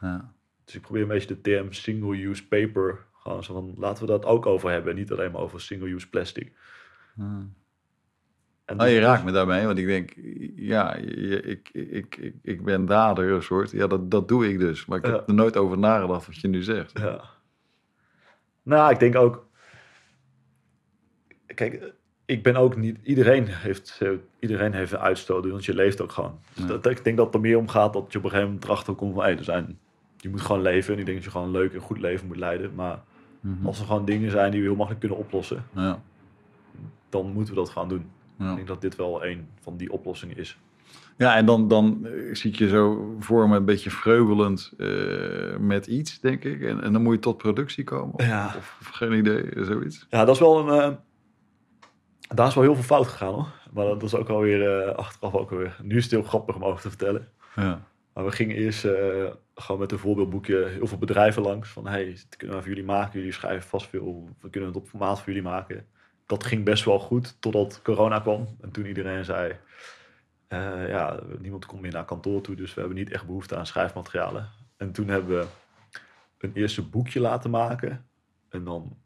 Ja. 0.00 0.34
Dus 0.64 0.74
ik 0.74 0.80
probeer 0.80 1.02
een 1.02 1.08
beetje 1.08 1.28
de 1.28 1.40
term 1.40 1.72
single-use 1.72 2.48
paper, 2.48 3.06
gewoon 3.12 3.44
zo 3.44 3.54
van 3.54 3.74
laten 3.76 4.04
we 4.04 4.10
dat 4.10 4.24
ook 4.24 4.46
over 4.46 4.70
hebben. 4.70 4.94
Niet 4.94 5.12
alleen 5.12 5.32
maar 5.32 5.40
over 5.40 5.60
single-use 5.60 6.08
plastic. 6.08 6.52
Hmm. 7.14 7.54
En 8.64 8.76
nou, 8.76 8.88
je 8.88 8.96
dus- 8.96 9.04
raakt 9.04 9.24
me 9.24 9.32
daarmee, 9.32 9.66
want 9.66 9.78
ik 9.78 9.86
denk, 9.86 10.12
ja, 10.56 10.94
ik, 10.94 11.68
ik, 11.72 12.16
ik, 12.16 12.32
ik 12.42 12.64
ben 12.64 12.86
dader, 12.86 13.30
een 13.30 13.42
soort. 13.42 13.70
Ja, 13.70 13.86
dat, 13.86 14.10
dat 14.10 14.28
doe 14.28 14.48
ik 14.48 14.58
dus. 14.58 14.86
Maar 14.86 14.98
ik 14.98 15.04
heb 15.04 15.28
er 15.28 15.34
nooit 15.34 15.56
over 15.56 15.78
nagedacht 15.78 16.26
wat 16.26 16.36
je 16.36 16.48
nu 16.48 16.62
zegt. 16.62 16.98
Ja. 16.98 17.20
Nou, 18.62 18.92
ik 18.92 18.98
denk 18.98 19.16
ook, 19.16 19.46
kijk, 21.54 21.92
ik 22.24 22.42
ben 22.42 22.56
ook 22.56 22.76
niet, 22.76 22.98
iedereen 23.02 23.46
heeft, 23.46 24.00
iedereen 24.38 24.72
heeft 24.72 24.92
een 24.92 24.98
uitstoot, 24.98 25.46
want 25.46 25.64
je 25.64 25.74
leeft 25.74 26.00
ook 26.00 26.12
gewoon. 26.12 26.38
Dus 26.54 26.66
dat, 26.66 26.86
ik 26.86 27.04
denk 27.04 27.16
dat 27.16 27.26
het 27.26 27.34
er 27.34 27.40
meer 27.40 27.58
om 27.58 27.68
gaat 27.68 27.92
dat 27.92 28.12
je 28.12 28.18
op 28.18 28.24
een 28.24 28.30
gegeven 28.30 28.52
moment 28.52 28.64
erachter 28.64 28.94
komt 28.94 29.14
van, 29.14 29.22
hey, 29.22 29.36
er 29.36 29.44
zijn, 29.44 29.78
je 30.16 30.28
moet 30.28 30.40
gewoon 30.40 30.62
leven. 30.62 30.94
En 30.94 30.98
ik 31.00 31.06
denk 31.06 31.16
dat 31.16 31.26
je 31.26 31.30
gewoon 31.32 31.46
een 31.46 31.60
leuk 31.60 31.74
en 31.74 31.80
goed 31.80 31.98
leven 31.98 32.26
moet 32.26 32.36
leiden. 32.36 32.74
Maar 32.74 33.02
mhm. 33.40 33.66
als 33.66 33.80
er 33.80 33.86
gewoon 33.86 34.04
dingen 34.04 34.30
zijn 34.30 34.50
die 34.50 34.60
we 34.60 34.66
heel 34.66 34.76
makkelijk 34.76 35.00
kunnen 35.00 35.18
oplossen, 35.18 35.64
ja. 35.74 36.02
dan 37.08 37.32
moeten 37.32 37.54
we 37.54 37.60
dat 37.60 37.70
gaan 37.70 37.88
doen. 37.88 38.10
Ik 38.38 38.54
denk 38.56 38.66
dat 38.66 38.80
dit 38.80 38.96
wel 38.96 39.24
een 39.24 39.46
van 39.60 39.76
die 39.76 39.92
oplossingen 39.92 40.36
is. 40.36 40.58
Ja, 41.16 41.36
en 41.36 41.46
dan, 41.46 41.68
dan 41.68 42.06
eh, 42.06 42.34
zie 42.34 42.50
ik 42.52 42.58
je 42.58 42.68
zo 42.68 43.14
voor 43.18 43.48
me 43.48 43.56
een 43.56 43.64
beetje 43.64 43.90
vreubelend 43.90 44.72
uh, 44.76 45.56
met 45.56 45.86
iets, 45.86 46.20
denk 46.20 46.44
ik. 46.44 46.62
En, 46.62 46.82
en 46.82 46.92
dan 46.92 47.02
moet 47.02 47.14
je 47.14 47.20
tot 47.20 47.36
productie 47.36 47.84
komen. 47.84 48.14
Of, 48.14 48.26
ja. 48.26 48.54
of, 48.56 48.90
geen 48.92 49.12
idee, 49.12 49.64
zoiets. 49.64 50.06
Ja, 50.10 50.24
dat 50.24 50.34
is 50.34 50.40
wel 50.40 50.68
een... 50.68 50.90
Uh, 50.90 50.96
daar 52.34 52.46
is 52.46 52.54
wel 52.54 52.64
heel 52.64 52.74
veel 52.74 52.82
fout 52.82 53.06
gegaan 53.06 53.34
hoor. 53.34 53.48
Maar 53.72 53.84
dat 53.84 54.02
is 54.02 54.14
ook 54.14 54.28
alweer 54.28 54.86
uh, 54.86 54.94
achteraf 54.94 55.34
ook 55.34 55.50
weer. 55.50 55.76
Nu 55.82 55.96
is 55.96 56.02
het 56.02 56.12
heel 56.12 56.22
grappig 56.22 56.54
om 56.54 56.64
over 56.64 56.80
te 56.80 56.88
vertellen. 56.88 57.28
Ja. 57.56 57.88
Maar 58.14 58.24
we 58.24 58.32
gingen 58.32 58.56
eerst 58.56 58.86
gewoon 59.54 59.80
met 59.80 59.92
een 59.92 59.98
voorbeeldboekje 59.98 60.66
heel 60.66 60.86
veel 60.86 60.98
bedrijven 60.98 61.42
langs. 61.42 61.68
Van 61.68 61.86
hey, 61.86 62.04
dit 62.04 62.36
kunnen 62.36 62.56
we 62.56 62.62
voor 62.62 62.72
jullie 62.72 62.86
maken. 62.88 63.18
Jullie 63.18 63.34
schrijven 63.34 63.68
vast 63.68 63.86
veel. 63.86 64.28
We 64.40 64.50
kunnen 64.50 64.68
het 64.68 64.78
op 64.78 64.88
formaat 64.88 65.18
voor 65.18 65.26
jullie 65.26 65.48
maken 65.48 65.86
dat 66.30 66.44
ging 66.44 66.64
best 66.64 66.84
wel 66.84 66.98
goed 66.98 67.36
totdat 67.40 67.80
corona 67.82 68.20
kwam. 68.20 68.56
En 68.60 68.70
toen 68.70 68.86
iedereen 68.86 69.24
zei, 69.24 69.56
uh, 70.48 70.88
ja, 70.88 71.20
niemand 71.38 71.66
komt 71.66 71.80
meer 71.80 71.92
naar 71.92 72.04
kantoor 72.04 72.40
toe, 72.40 72.54
dus 72.54 72.74
we 72.74 72.80
hebben 72.80 72.98
niet 72.98 73.12
echt 73.12 73.26
behoefte 73.26 73.56
aan 73.56 73.66
schrijfmaterialen. 73.66 74.48
En 74.76 74.92
toen 74.92 75.08
hebben 75.08 75.38
we 75.38 75.46
een 76.38 76.52
eerste 76.54 76.82
boekje 76.82 77.20
laten 77.20 77.50
maken. 77.50 78.08
En 78.48 78.64
dan 78.64 78.96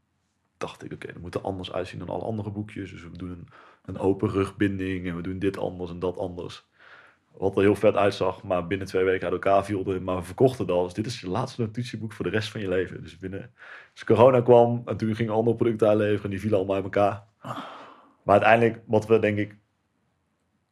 dacht 0.67 0.85
ik, 0.85 0.93
oké, 0.93 0.95
okay, 0.95 1.13
dat 1.13 1.23
moet 1.23 1.35
er 1.35 1.41
anders 1.41 1.73
uitzien 1.73 1.99
dan 1.99 2.09
alle 2.09 2.25
andere 2.25 2.51
boekjes. 2.51 2.91
Dus 2.91 3.03
we 3.03 3.17
doen 3.17 3.31
een, 3.31 3.49
een 3.85 3.99
open 3.99 4.31
rugbinding 4.31 5.07
en 5.07 5.17
we 5.17 5.23
doen 5.23 5.39
dit 5.39 5.59
anders 5.59 5.91
en 5.91 5.99
dat 5.99 6.19
anders. 6.19 6.67
Wat 7.37 7.57
er 7.57 7.63
heel 7.63 7.75
vet 7.75 7.97
uitzag, 7.97 8.43
maar 8.43 8.67
binnen 8.67 8.87
twee 8.87 9.05
weken 9.05 9.25
uit 9.25 9.33
elkaar 9.33 9.65
viel. 9.65 10.01
Maar 10.01 10.17
we 10.17 10.23
verkochten 10.23 10.67
dat. 10.67 10.85
Dus 10.85 10.95
dit 10.95 11.07
is 11.07 11.21
je 11.21 11.29
laatste 11.29 11.61
notitieboek 11.61 12.13
voor 12.13 12.25
de 12.25 12.31
rest 12.31 12.51
van 12.51 12.61
je 12.61 12.69
leven. 12.69 13.03
Dus 13.03 13.19
binnen. 13.19 13.53
Dus 13.93 14.05
corona 14.05 14.41
kwam 14.41 14.83
en 14.85 14.97
toen 14.97 15.15
gingen 15.15 15.33
andere 15.33 15.57
producten 15.57 15.89
aanleveren. 15.89 16.25
En 16.25 16.31
die 16.31 16.41
vielen 16.41 16.59
allemaal 16.59 16.77
uit 16.77 16.85
elkaar. 16.85 17.25
Maar 18.23 18.35
uiteindelijk, 18.35 18.83
wat 18.87 19.07
we 19.07 19.19
denk 19.19 19.39
ik. 19.39 19.57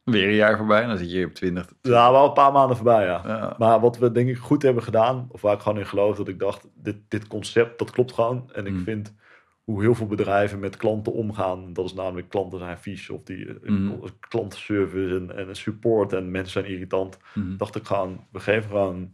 Weer 0.03 0.27
een 0.27 0.35
jaar 0.35 0.57
voorbij, 0.57 0.85
dan 0.85 0.97
zit 0.97 1.11
je 1.11 1.25
op 1.25 1.33
20. 1.33 1.73
Ja, 1.81 2.11
wel 2.11 2.25
een 2.25 2.33
paar 2.33 2.51
maanden 2.51 2.75
voorbij, 2.75 3.05
ja. 3.05 3.55
Maar 3.57 3.79
wat 3.79 3.97
we 3.97 4.11
denk 4.11 4.29
ik 4.29 4.37
goed 4.37 4.61
hebben 4.61 4.83
gedaan, 4.83 5.27
of 5.31 5.41
waar 5.41 5.53
ik 5.53 5.61
gewoon 5.61 5.79
in 5.79 5.85
geloof, 5.85 6.17
dat 6.17 6.27
ik 6.27 6.39
dacht, 6.39 6.67
dit, 6.75 6.97
dit 7.07 7.27
concept, 7.27 7.79
dat 7.79 7.91
klopt 7.91 8.13
gewoon. 8.13 8.49
En 8.53 8.65
ik 8.65 8.73
mm. 8.73 8.83
vind 8.83 9.13
hoe 9.63 9.81
heel 9.81 9.95
veel 9.95 10.07
bedrijven 10.07 10.59
met 10.59 10.77
klanten 10.77 11.13
omgaan. 11.13 11.73
Dat 11.73 11.85
is 11.85 11.93
namelijk 11.93 12.29
klanten 12.29 12.59
zijn 12.59 12.77
vies 12.77 13.09
of 13.09 13.23
die 13.23 13.57
mm. 13.63 14.01
klantenservice 14.19 15.15
en, 15.15 15.47
en 15.47 15.55
support 15.55 16.13
en 16.13 16.31
mensen 16.31 16.51
zijn 16.51 16.73
irritant. 16.73 17.17
Mm. 17.33 17.57
Dacht 17.57 17.75
ik 17.75 17.85
gewoon, 17.85 18.25
we 18.31 18.39
geven 18.39 18.69
gewoon 18.69 19.11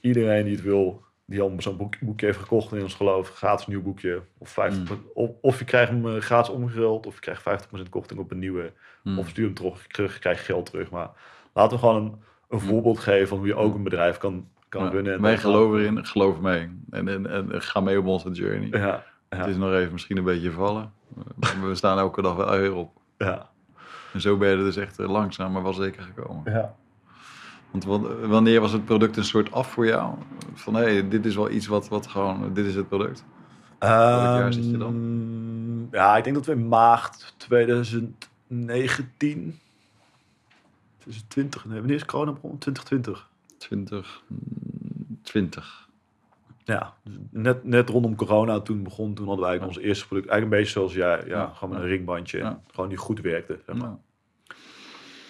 iedereen 0.00 0.44
die 0.44 0.54
het 0.54 0.64
wil, 0.64 1.04
die 1.26 1.40
al 1.40 1.54
zo'n 1.58 1.76
boek, 1.76 2.00
boekje 2.00 2.26
heeft 2.26 2.38
gekocht 2.38 2.72
in 2.72 2.82
ons 2.82 2.94
geloof, 2.94 3.28
gratis 3.28 3.66
nieuw 3.66 3.82
boekje. 3.82 4.22
Of, 4.38 4.50
50, 4.50 4.88
mm. 4.88 5.04
of, 5.14 5.30
of, 5.40 5.58
je 5.58 5.64
krijgt 5.64 5.90
hem 5.90 6.06
uh, 6.06 6.20
gratis 6.20 6.54
omgeruld, 6.54 7.06
of 7.06 7.14
je 7.14 7.20
krijgt 7.20 7.66
50% 7.66 7.88
korting 7.90 8.20
op 8.20 8.30
een 8.30 8.38
nieuwe. 8.38 8.72
Of 9.18 9.28
stuur 9.28 9.44
hem 9.44 9.54
terug, 9.54 9.86
terug 9.86 10.18
krijg 10.18 10.38
je 10.38 10.44
geld 10.44 10.66
terug. 10.66 10.90
Maar 10.90 11.10
laten 11.52 11.78
we 11.78 11.84
gewoon 11.84 12.04
een, 12.04 12.14
een 12.48 12.60
voorbeeld 12.60 12.98
geven 12.98 13.28
van 13.28 13.38
hoe 13.38 13.46
je 13.46 13.54
ook 13.54 13.74
een 13.74 13.82
bedrijf 13.82 14.18
kan, 14.18 14.48
kan 14.68 14.84
Ja, 14.84 14.90
runnen. 14.90 15.12
En 15.12 15.22
wij 15.22 15.38
geloven 15.38 15.80
erin, 15.80 16.06
geloof 16.06 16.40
mee. 16.40 16.70
En, 16.90 17.08
en, 17.08 17.26
en 17.26 17.62
ga 17.62 17.80
mee 17.80 17.98
op 17.98 18.06
onze 18.06 18.30
journey. 18.30 18.68
Ja, 18.70 19.04
Het 19.38 19.46
is 19.46 19.56
nog 19.56 19.72
even 19.72 19.92
misschien 19.92 20.16
een 20.16 20.24
beetje 20.24 20.50
vallen. 20.52 20.92
Maar 21.36 21.68
we 21.68 21.74
staan 21.74 21.98
elke 21.98 22.22
dag 22.22 22.36
wel 22.36 22.50
weer 22.58 22.74
op. 22.74 22.90
ja, 23.18 23.48
En 24.12 24.20
zo 24.20 24.36
ben 24.36 24.48
je 24.50 24.56
er 24.56 24.64
dus 24.64 24.76
echt 24.76 24.98
eh, 24.98 25.08
langzaam, 25.10 25.52
maar 25.52 25.62
wel 25.62 25.72
zeker 25.74 26.02
gekomen. 26.02 26.52
ja. 26.52 26.74
Want 27.70 27.84
wa- 27.84 28.26
wanneer 28.26 28.60
was 28.60 28.72
het 28.72 28.84
product 28.84 29.16
een 29.16 29.24
soort 29.24 29.52
af 29.52 29.70
voor 29.70 29.86
jou? 29.86 30.14
Van 30.54 30.74
hé, 30.74 30.82
hey, 30.82 31.08
dit 31.08 31.26
is 31.26 31.34
wel 31.36 31.50
iets 31.50 31.66
wat, 31.66 31.88
wat 31.88 32.06
gewoon, 32.06 32.52
dit 32.54 32.66
is 32.66 32.74
het 32.74 32.88
product. 32.88 33.24
jaar 33.80 34.52
zit 34.52 34.70
je 34.70 34.76
dan? 34.76 34.94
Ehm, 34.94 35.96
Ja, 35.96 36.16
ik 36.16 36.24
denk 36.24 36.36
dat 36.36 36.46
we 36.46 36.52
in 36.52 36.68
maart 36.68 37.34
2019... 37.36 39.58
2020, 40.98 41.64
nee, 41.64 41.78
wanneer 41.78 41.96
is 41.96 42.04
corona 42.04 42.32
begonnen? 42.32 42.58
2020. 42.58 43.28
20, 43.58 44.22
mm, 44.26 44.38
20. 45.22 45.85
Ja, 46.66 46.94
net, 47.30 47.64
net 47.64 47.88
rondom 47.88 48.16
corona 48.16 48.60
toen 48.60 48.82
begon, 48.82 49.14
toen 49.14 49.26
hadden 49.26 49.46
eigenlijk 49.46 49.76
ons 49.76 49.86
eerste 49.86 50.06
product. 50.06 50.28
Eigenlijk 50.28 50.58
een 50.58 50.64
beetje 50.64 50.78
zoals 50.78 50.94
jij, 50.94 51.26
ja, 51.26 51.38
Ja, 51.40 51.52
gewoon 51.54 51.74
met 51.74 51.82
een 51.82 51.88
ringbandje. 51.88 52.58
Gewoon 52.66 52.88
die 52.88 52.98
goed 52.98 53.20
werkte. 53.20 53.58
Zeg 53.66 53.76
maar. 53.76 53.96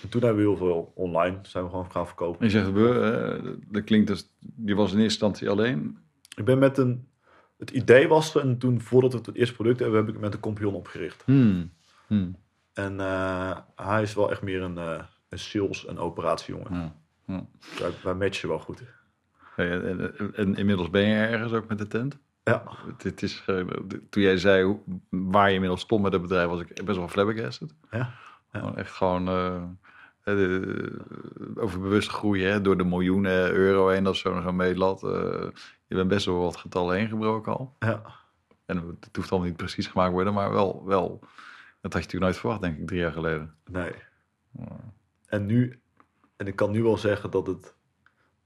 En 0.03 0.09
toen 0.09 0.23
hebben 0.23 0.43
we 0.43 0.49
heel 0.49 0.57
veel 0.57 0.93
online, 0.95 1.39
zijn 1.43 1.65
we 1.65 1.71
gewoon 1.71 1.91
gaan 1.91 2.07
verkopen. 2.07 2.45
je 2.45 2.51
zegt, 2.51 2.73
we, 2.73 2.89
eh, 3.43 3.53
dat 3.69 3.85
klinkt 3.85 4.07
dus, 4.07 4.29
je 4.65 4.75
was 4.75 4.93
in 4.93 4.99
eerste 4.99 5.03
instantie 5.03 5.51
alleen. 5.51 5.99
Ik 6.37 6.45
ben 6.45 6.59
met 6.59 6.79
een, 6.79 7.09
het 7.59 7.71
idee 7.71 8.09
was 8.09 8.35
er 8.35 8.41
en 8.41 8.59
toen 8.59 8.81
voordat 8.81 9.13
we 9.13 9.19
het 9.19 9.35
eerste 9.35 9.55
product 9.55 9.81
hebben, 9.81 10.05
heb 10.05 10.15
ik 10.15 10.21
met 10.21 10.35
een 10.35 10.41
compagnon 10.41 10.75
opgericht. 10.75 11.23
Hmm. 11.25 11.73
Hmm. 12.07 12.37
En 12.73 13.01
eh, 13.01 13.57
hij 13.77 14.03
is 14.03 14.15
wel 14.15 14.31
echt 14.31 14.43
meer 14.43 14.63
een, 14.63 14.79
eh, 14.79 15.03
een 15.29 15.39
sales- 15.39 15.87
en 15.87 15.99
operatiejongen. 15.99 16.75
Ja. 16.75 16.95
Ja. 17.27 17.47
Wij, 17.79 17.91
wij 18.03 18.15
matchen 18.15 18.49
wel 18.49 18.59
goed. 18.59 18.83
En, 19.57 20.55
inmiddels 20.57 20.91
ben 20.91 21.03
je 21.03 21.15
ergens 21.17 21.53
ook 21.53 21.69
met 21.69 21.79
de 21.79 21.87
tent. 21.87 22.19
Ja, 22.45 22.63
Het, 22.87 23.03
het 23.03 23.23
is, 23.23 23.43
eh, 23.47 23.67
toen 24.11 24.23
jij 24.23 24.39
zei 24.39 24.77
waar 25.11 25.49
je 25.49 25.55
inmiddels 25.55 25.81
stond 25.81 26.03
met 26.03 26.13
het 26.13 26.23
bedrijf, 26.23 26.49
was 26.49 26.61
ik 26.61 26.85
best 26.85 26.99
wel 26.99 27.09
flabbergasted. 27.09 27.75
ja, 27.91 28.13
echt 28.75 28.91
gewoon 28.93 29.29
eh, 29.29 29.57
eh, 30.23 30.37
de- 30.37 30.99
over 31.57 31.81
bewust 31.81 32.09
groeien 32.09 32.51
hè, 32.53 32.61
door 32.61 32.77
de 32.77 32.85
miljoenen 32.85 33.53
euro 33.53 33.89
heen, 33.89 34.05
dat 34.05 34.15
is 34.15 34.21
zo, 34.21 34.41
zo 34.41 34.53
meelat. 34.53 35.03
eh, 35.03 35.47
je 35.87 35.95
bent 35.95 36.09
best 36.09 36.27
wel 36.27 36.39
wat 36.41 36.57
getallen 36.57 36.97
heen 36.97 37.09
gebroken 37.09 37.57
al. 37.57 37.77
ja. 37.79 38.03
En 38.67 38.77
het 39.01 39.17
hoeft 39.17 39.31
allemaal 39.31 39.49
niet 39.49 39.57
precies 39.59 39.87
gemaakt 39.87 40.13
worden, 40.13 40.35
maar 40.35 40.51
wel, 40.53 40.83
wel. 40.85 41.19
Dat 41.81 41.93
had 41.93 41.93
je 41.93 41.99
natuurlijk 41.99 42.23
nooit 42.23 42.37
verwacht, 42.37 42.61
denk 42.61 42.79
ik, 42.79 42.87
drie 42.87 43.01
jaar 43.01 43.13
geleden. 43.13 43.55
Nee. 43.71 43.93
En 45.27 45.47
nu, 45.47 45.81
en 46.37 46.47
ik 46.47 46.57
kan 46.57 46.71
nu 46.71 46.83
wel 46.83 46.97
zeggen 46.97 47.31
dat 47.31 47.47
het, 47.47 47.75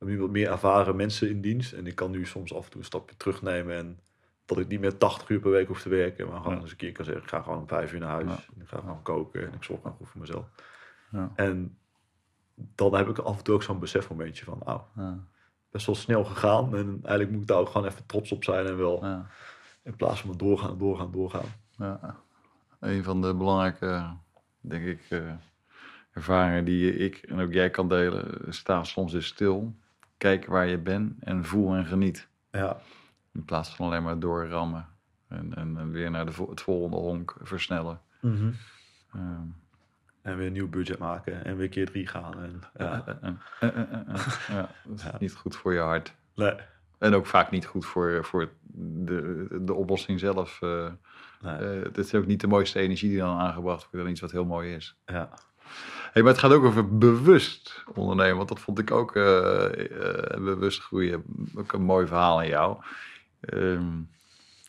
nu 0.09 0.21
wat 0.21 0.31
meer 0.31 0.51
ervaren 0.51 0.97
mensen 0.97 1.29
in 1.29 1.41
dienst. 1.41 1.73
En 1.73 1.87
ik 1.87 1.95
kan 1.95 2.11
nu 2.11 2.27
soms 2.27 2.55
af 2.55 2.65
en 2.65 2.71
toe 2.71 2.81
een 2.81 2.87
stapje 2.87 3.17
terugnemen 3.17 3.77
en 3.77 4.01
dat 4.45 4.59
ik 4.59 4.69
niet 4.69 4.81
meer 4.81 4.99
80 4.99 5.29
uur 5.29 5.41
per 5.41 5.51
week 5.51 5.67
hoef 5.69 5.83
te 5.83 5.89
werken. 5.89 6.29
Maar 6.29 6.37
gewoon 6.41 6.55
Ja. 6.57 6.61
eens 6.63 6.71
een 6.71 6.77
keer 6.77 6.93
kan 6.93 7.05
zeggen, 7.05 7.23
ik 7.23 7.29
ga 7.29 7.43
gewoon 7.43 7.59
om 7.59 7.69
vijf 7.69 7.93
uur 7.93 8.01
naar 8.01 8.09
huis. 8.11 8.27
Ja. 8.31 8.39
En 8.55 8.61
ik 8.63 8.69
ga 8.69 8.79
gewoon 8.79 9.03
koken 9.03 9.47
en 9.47 9.53
ik 9.55 9.63
zorg 9.65 9.81
gewoon 9.81 9.97
goed 9.97 10.09
voor 10.09 10.21
mezelf. 10.21 10.47
Ja. 11.11 11.33
En 11.35 11.77
dan 12.55 12.95
heb 12.95 13.09
ik 13.09 13.19
af 13.19 13.37
en 13.39 13.45
toe 13.45 13.55
ook 13.55 13.63
zo'n 13.63 13.79
besefmomentje 13.79 14.45
van, 14.45 14.61
nou, 14.65 14.81
best 15.71 15.87
wel 15.87 15.95
snel 15.95 16.25
gegaan. 16.25 16.77
En 16.77 16.89
eigenlijk 17.03 17.31
moet 17.31 17.41
ik 17.41 17.47
daar 17.47 17.59
ook 17.59 17.69
gewoon 17.69 17.87
even 17.87 18.07
trots 18.07 18.33
op 18.33 18.45
zijn 18.45 18.67
en 18.67 18.77
wel 18.77 19.05
ja, 19.05 19.27
in 19.83 19.97
plaats 19.97 20.21
van 20.21 20.37
doorgaan, 20.37 20.79
doorgaan, 20.79 21.11
doorgaan. 21.13 21.47
ja. 21.79 22.17
Een 22.81 23.05
van 23.05 23.21
de 23.23 23.35
belangrijke, 23.35 24.07
denk 24.61 24.85
ik, 24.87 25.01
eh, 25.09 25.33
ervaringen 26.13 26.65
die 26.65 26.93
ik 26.97 27.17
en 27.17 27.41
ook 27.41 27.53
jij 27.53 27.71
kan 27.71 27.89
delen. 27.89 28.53
Sta 28.55 28.85
soms 28.85 29.13
eens 29.15 29.27
stil, 29.27 29.75
kijk 30.21 30.47
waar 30.47 30.67
je 30.67 30.79
bent 30.79 31.13
en 31.21 31.45
voel 31.45 31.75
en 31.75 31.85
geniet. 31.87 32.29
Ja, 32.51 32.81
In 33.33 33.45
plaats 33.45 33.75
van 33.75 33.87
alleen 33.87 34.03
maar 34.03 34.19
doorrammen 34.19 34.87
en, 35.29 35.55
en, 35.55 35.77
en 35.79 35.91
weer 35.91 36.11
naar 36.11 36.27
de, 36.27 36.47
het 36.51 36.61
volgende 36.61 36.97
honk 36.97 37.37
versnellen. 37.43 38.01
Ehm, 38.23 39.43
en 40.23 40.37
weer 40.37 40.47
een 40.47 40.53
nieuw 40.53 40.69
budget 40.69 40.99
maken 40.99 41.45
en 41.45 41.57
weer 41.57 41.69
keer 41.69 41.87
drie 41.87 42.07
gaan. 42.07 42.43
En, 42.43 42.61
ja. 42.79 43.05
eh, 43.07 43.15
eh, 43.69 43.73
eh, 44.09 44.27
ja, 44.57 44.69
dat 44.85 44.99
is 44.99 45.03
Ja. 45.05 45.17
niet 45.19 45.35
goed 45.35 45.57
voor 45.57 45.73
je 45.73 45.81
hart. 45.81 46.15
Nee, 46.35 46.55
En 46.99 47.15
ook 47.15 47.27
vaak 47.27 47.51
niet 47.51 47.67
goed 47.67 47.87
voor, 47.87 48.25
voor 48.25 48.51
de, 48.73 49.47
de 49.61 49.75
oplossing 49.75 50.21
zelf. 50.21 50.61
nee, 50.61 50.91
Eh, 51.43 51.83
het 51.83 51.99
is 51.99 52.15
ook 52.15 52.27
niet 52.27 52.41
de 52.41 52.47
mooiste 52.47 52.79
energie 52.81 53.09
die 53.09 53.19
dan 53.19 53.39
aangebracht 53.39 53.83
wordt 53.83 53.97
dan 53.97 54.09
iets 54.09 54.21
wat 54.21 54.31
heel 54.31 54.45
mooi 54.45 54.75
is. 54.75 54.97
ja. 55.07 55.29
Hey, 56.13 56.23
maar 56.23 56.33
het 56.33 56.41
gaat 56.41 56.53
ook 56.53 56.65
over 56.65 56.99
bewust 56.99 57.85
ondernemen, 57.95 58.37
want 58.37 58.49
dat 58.49 58.61
vond 58.61 58.79
ik 58.79 58.91
ook 58.91 59.17
eh, 59.17 59.65
eh, 59.65 60.43
bewust 60.45 60.81
groeien. 60.81 61.23
Ook 61.55 61.73
een 61.73 61.83
mooi 61.83 62.07
verhaal 62.07 62.39
aan 62.39 62.49
jou. 62.49 62.77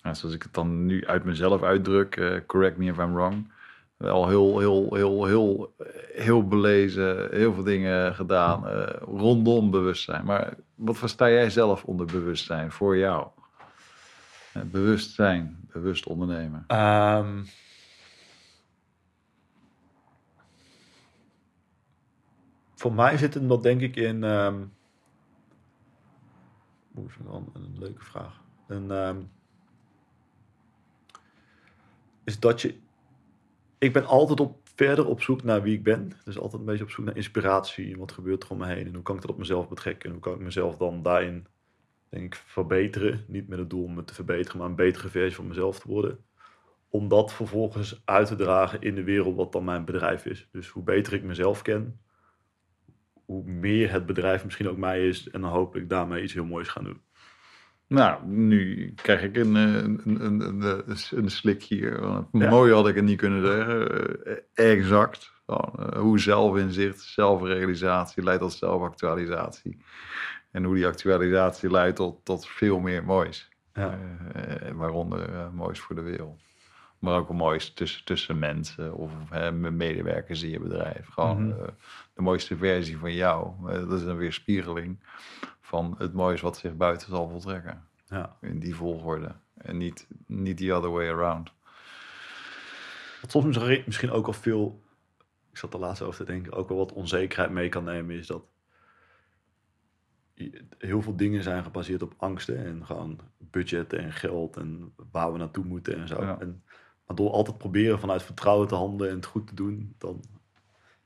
Nou, 0.04 0.16
zoals 0.16 0.36
ik 0.36 0.44
het 0.44 0.54
dan 0.54 0.86
nu 0.86 1.06
uit 1.06 1.24
mezelf 1.24 1.64
uitdruk, 1.64 2.16
eh, 2.16 2.38
correct 2.46 2.78
me 2.78 2.86
if 2.86 2.98
I'm 2.98 3.14
wrong. 3.14 3.52
Wel 3.98 4.28
heel, 4.28 4.60
heel, 4.60 4.94
heel, 4.94 5.26
heel, 5.26 5.76
heel 6.14 6.48
belezen, 6.48 7.28
heel 7.32 7.54
veel 7.54 7.64
dingen 7.64 8.16
gedaan 8.16 8.66
rondom 9.00 9.72
bewustzijn. 9.72 10.26
Maar 10.26 10.54
wat 10.76 10.98
versta 10.98 11.30
jij 11.30 11.50
zelf 11.50 11.84
onder 11.84 12.06
bewustzijn 12.06 12.72
voor 12.72 12.98
jou? 12.98 13.28
Bewustzijn, 14.64 15.68
bewust 15.72 16.06
ondernemen. 16.06 16.64
Ehm, 16.68 17.40
voor 22.82 22.94
mij 22.94 23.18
zit 23.18 23.34
het 23.34 23.50
dat 23.50 23.64
denk 23.64 23.82
ik 23.82 23.96
in. 23.96 24.24
ehm 24.24 24.64
Oeh, 26.98 27.12
wel 27.26 27.36
een, 27.36 27.62
een 27.62 27.80
leuke 27.80 28.04
vraag. 28.04 28.44
En, 28.68 28.92
ehm, 28.92 29.18
is 32.24 32.40
dat 32.40 32.62
je. 32.62 32.76
Ik 33.78 33.94
ben 33.94 34.06
altijd 34.06 34.40
op, 34.40 34.58
verder 34.76 35.08
op 35.08 35.22
zoek 35.22 35.44
naar 35.44 35.62
wie 35.62 35.78
ik 35.78 35.84
ben. 35.84 36.12
Dus 36.26 36.38
altijd 36.40 36.62
een 36.62 36.68
beetje 36.68 36.84
op 36.84 36.90
zoek 36.90 37.06
naar 37.06 37.16
inspiratie. 37.16 37.94
En 37.94 38.00
wat 38.00 38.12
gebeurt 38.12 38.44
er 38.44 38.50
om 38.50 38.58
me 38.58 38.66
heen? 38.66 38.86
En 38.86 38.94
hoe 38.94 39.04
kan 39.04 39.16
ik 39.16 39.22
dat 39.22 39.32
op 39.32 39.38
mezelf 39.38 39.70
betrekken? 39.70 40.06
En 40.06 40.12
hoe 40.12 40.22
kan 40.24 40.34
ik 40.34 40.40
mezelf 40.40 40.78
dan 40.78 41.02
daarin, 41.02 41.48
denk 42.10 42.24
ik, 42.24 42.36
verbeteren? 42.36 43.26
Niet 43.28 43.48
met 43.48 43.60
het 43.60 43.70
doel 43.70 43.84
om 43.84 43.94
me 43.94 44.04
te 44.04 44.14
verbeteren, 44.14 44.58
maar 44.58 44.70
een 44.70 44.76
betere 44.76 45.10
versie 45.10 45.36
van 45.36 45.48
mezelf 45.48 45.80
te 45.80 45.88
worden 45.88 46.20
om 46.90 47.08
dat 47.08 47.34
vervolgens 47.34 48.02
uit 48.06 48.28
te 48.28 48.36
dragen 48.36 48.82
in 48.82 48.96
de 48.96 49.04
wereld 49.04 49.36
wat 49.36 49.52
dan 49.52 49.64
mijn 49.64 49.86
bedrijf 49.86 50.26
is. 50.26 50.48
Dus 50.52 50.68
hoe 50.68 50.84
beter 50.84 51.14
ik 51.14 51.24
mezelf 51.24 51.62
ken, 51.62 52.00
hoe 53.32 53.44
meer 53.44 53.92
het 53.92 54.06
bedrijf 54.06 54.44
misschien 54.44 54.70
ook 54.70 54.78
mij 54.78 55.08
is. 55.08 55.30
En 55.30 55.42
dan 55.42 55.50
hopelijk 55.50 55.90
daarmee 55.90 56.24
iets 56.24 56.34
heel 56.34 56.46
moois 56.46 56.68
gaan 56.68 56.84
doen. 56.84 57.02
Nou, 57.88 58.26
nu 58.26 58.94
krijg 58.96 59.22
ik 59.24 59.38
een, 59.38 59.56
eh, 59.56 59.76
een, 59.76 60.02
een, 60.06 60.40
een, 60.42 60.84
een, 61.12 61.30
slik 61.30 61.64
hier. 61.64 62.02
Ja. 62.32 62.50
Mooi 62.50 62.74
had 62.74 62.88
ik 62.88 62.96
het 62.96 63.04
niet 63.04 63.18
kunnen 63.18 63.46
zeggen. 63.46 64.26
Eh, 64.26 64.72
exact. 64.72 65.32
Eh, 65.46 65.58
hoe 65.98 66.20
zelfinzicht, 66.20 67.02
zelfrealisatie 67.02 68.24
leidt 68.24 68.42
tot 68.42 68.54
zelfactualisatie. 68.54 69.78
En 70.52 70.64
hoe 70.64 70.76
die 70.76 70.88
actualisatie 70.88 71.72
leidt 71.72 71.96
tot, 71.96 72.26
tot 72.26 72.48
veel 72.48 72.80
meer 72.80 73.04
moois. 73.04 73.50
Ja. 73.74 73.98
Waaronder 74.74 75.50
moois 75.54 75.80
voor 75.80 75.96
de 75.96 76.02
wereld. 76.02 76.42
Maar 77.00 77.18
ook 77.18 77.30
moois 77.30 77.74
tussen, 77.74 78.06
tussen 78.06 78.40
mensen 78.40 78.94
of 78.94 79.12
hè, 79.30 79.52
medewerkers 79.52 80.44
in 80.44 80.50
je 80.50 80.60
bedrijf. 80.60 81.08
Gewoon 81.08 81.48
Mhm. 81.48 81.70
De 82.22 82.28
mooiste 82.28 82.58
versie 82.58 82.98
van 82.98 83.14
jou. 83.14 83.54
Dat 83.88 84.00
is 84.00 84.06
een 84.06 84.18
weerspiegeling 84.18 85.00
van 85.62 85.96
het 85.98 86.14
moois 86.14 86.42
wat 86.42 86.58
zich 86.58 86.76
buiten 86.76 87.08
zal 87.08 87.30
voltrekken. 87.30 87.88
Ja. 88.08 88.38
In 88.42 88.60
die 88.60 88.76
volgorde. 88.76 89.36
En 89.54 89.78
niet, 89.78 90.08
niet 90.26 90.58
the 90.58 90.74
other 90.74 90.92
way 90.92 91.10
around. 91.10 91.52
Wat 93.22 93.32
soms 93.32 93.46
misschien- 93.46 93.84
misschien 93.86 94.12
ook 94.12 94.28
al 94.28 94.34
veel, 94.34 94.84
ik 95.52 95.58
zat 95.58 95.74
er 95.74 95.80
laatst 95.80 96.02
over 96.02 96.26
te 96.26 96.32
denken, 96.32 96.54
ook 96.54 96.70
wel 96.70 96.78
wat 96.78 96.94
onzekerheid 96.94 97.52
mee 97.52 97.70
kan 97.70 97.84
nemen, 97.84 98.16
is 98.16 98.28
dat 98.28 98.44
heel 100.78 101.02
veel 101.02 101.16
dingen 101.16 101.44
zijn 101.44 101.64
gebaseerd 101.64 102.02
op 102.02 102.14
angsten 102.18 102.66
en 102.66 102.86
gewoon 102.86 103.20
budgetten 103.38 104.00
en 104.00 104.14
geld 104.14 104.58
en 104.58 104.94
waar 105.12 105.32
we 105.32 105.38
naartoe 105.38 105.66
moeten 105.66 105.96
en 105.96 106.08
zo. 106.08 106.22
Ja. 106.22 106.40
En, 106.40 106.64
maar 107.06 107.16
door 107.16 107.32
altijd 107.32 107.58
proberen 107.58 108.00
vanuit 108.00 108.24
vertrouwen 108.24 108.68
te 108.68 108.76
handelen 108.76 109.10
en 109.10 109.16
het 109.16 109.26
goed 109.26 109.48
te 109.48 109.56
doen, 109.56 109.96
dan 109.98 110.24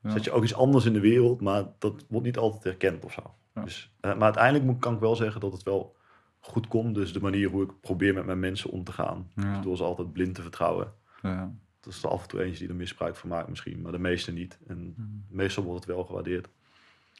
Ja. 0.05 0.11
zet 0.11 0.23
je 0.23 0.31
ook 0.31 0.43
iets 0.43 0.55
anders 0.55 0.85
in 0.85 0.93
de 0.93 0.99
wereld, 0.99 1.41
maar 1.41 1.65
dat 1.79 2.05
wordt 2.09 2.25
niet 2.25 2.37
altijd 2.37 2.65
erkend 2.65 3.05
of 3.05 3.13
zo. 3.13 3.35
Ja. 3.53 3.63
Dus, 3.63 3.91
eh, 3.99 4.13
maar 4.13 4.23
uiteindelijk 4.23 4.65
moet, 4.65 4.79
kan 4.79 4.93
ik 4.93 4.99
wel 4.99 5.15
zeggen 5.15 5.41
dat 5.41 5.51
het 5.51 5.63
wel 5.63 5.95
goed 6.39 6.67
komt. 6.67 6.95
Dus 6.95 7.13
de 7.13 7.21
manier 7.21 7.49
hoe 7.49 7.63
ik 7.63 7.79
probeer 7.81 8.13
met 8.13 8.25
mijn 8.25 8.39
mensen 8.39 8.69
om 8.69 8.83
te 8.83 8.91
gaan, 8.91 9.31
dus 9.35 9.61
door 9.61 9.77
ze 9.77 9.83
altijd 9.83 10.13
blind 10.13 10.35
te 10.35 10.41
vertrouwen. 10.41 10.93
Ja. 11.21 11.53
Dat 11.79 11.93
is 11.93 12.03
er 12.03 12.09
af 12.09 12.21
en 12.21 12.27
toe 12.27 12.43
eentje 12.43 12.59
die 12.59 12.69
er 12.69 12.75
misbruik 12.75 13.15
van 13.15 13.29
maakt 13.29 13.49
misschien, 13.49 13.81
maar 13.81 13.91
de 13.91 13.99
meeste 13.99 14.31
niet. 14.31 14.59
En 14.67 14.95
meestal 15.29 15.63
wordt 15.63 15.85
het 15.85 15.95
wel 15.95 16.05
gewaardeerd. 16.05 16.47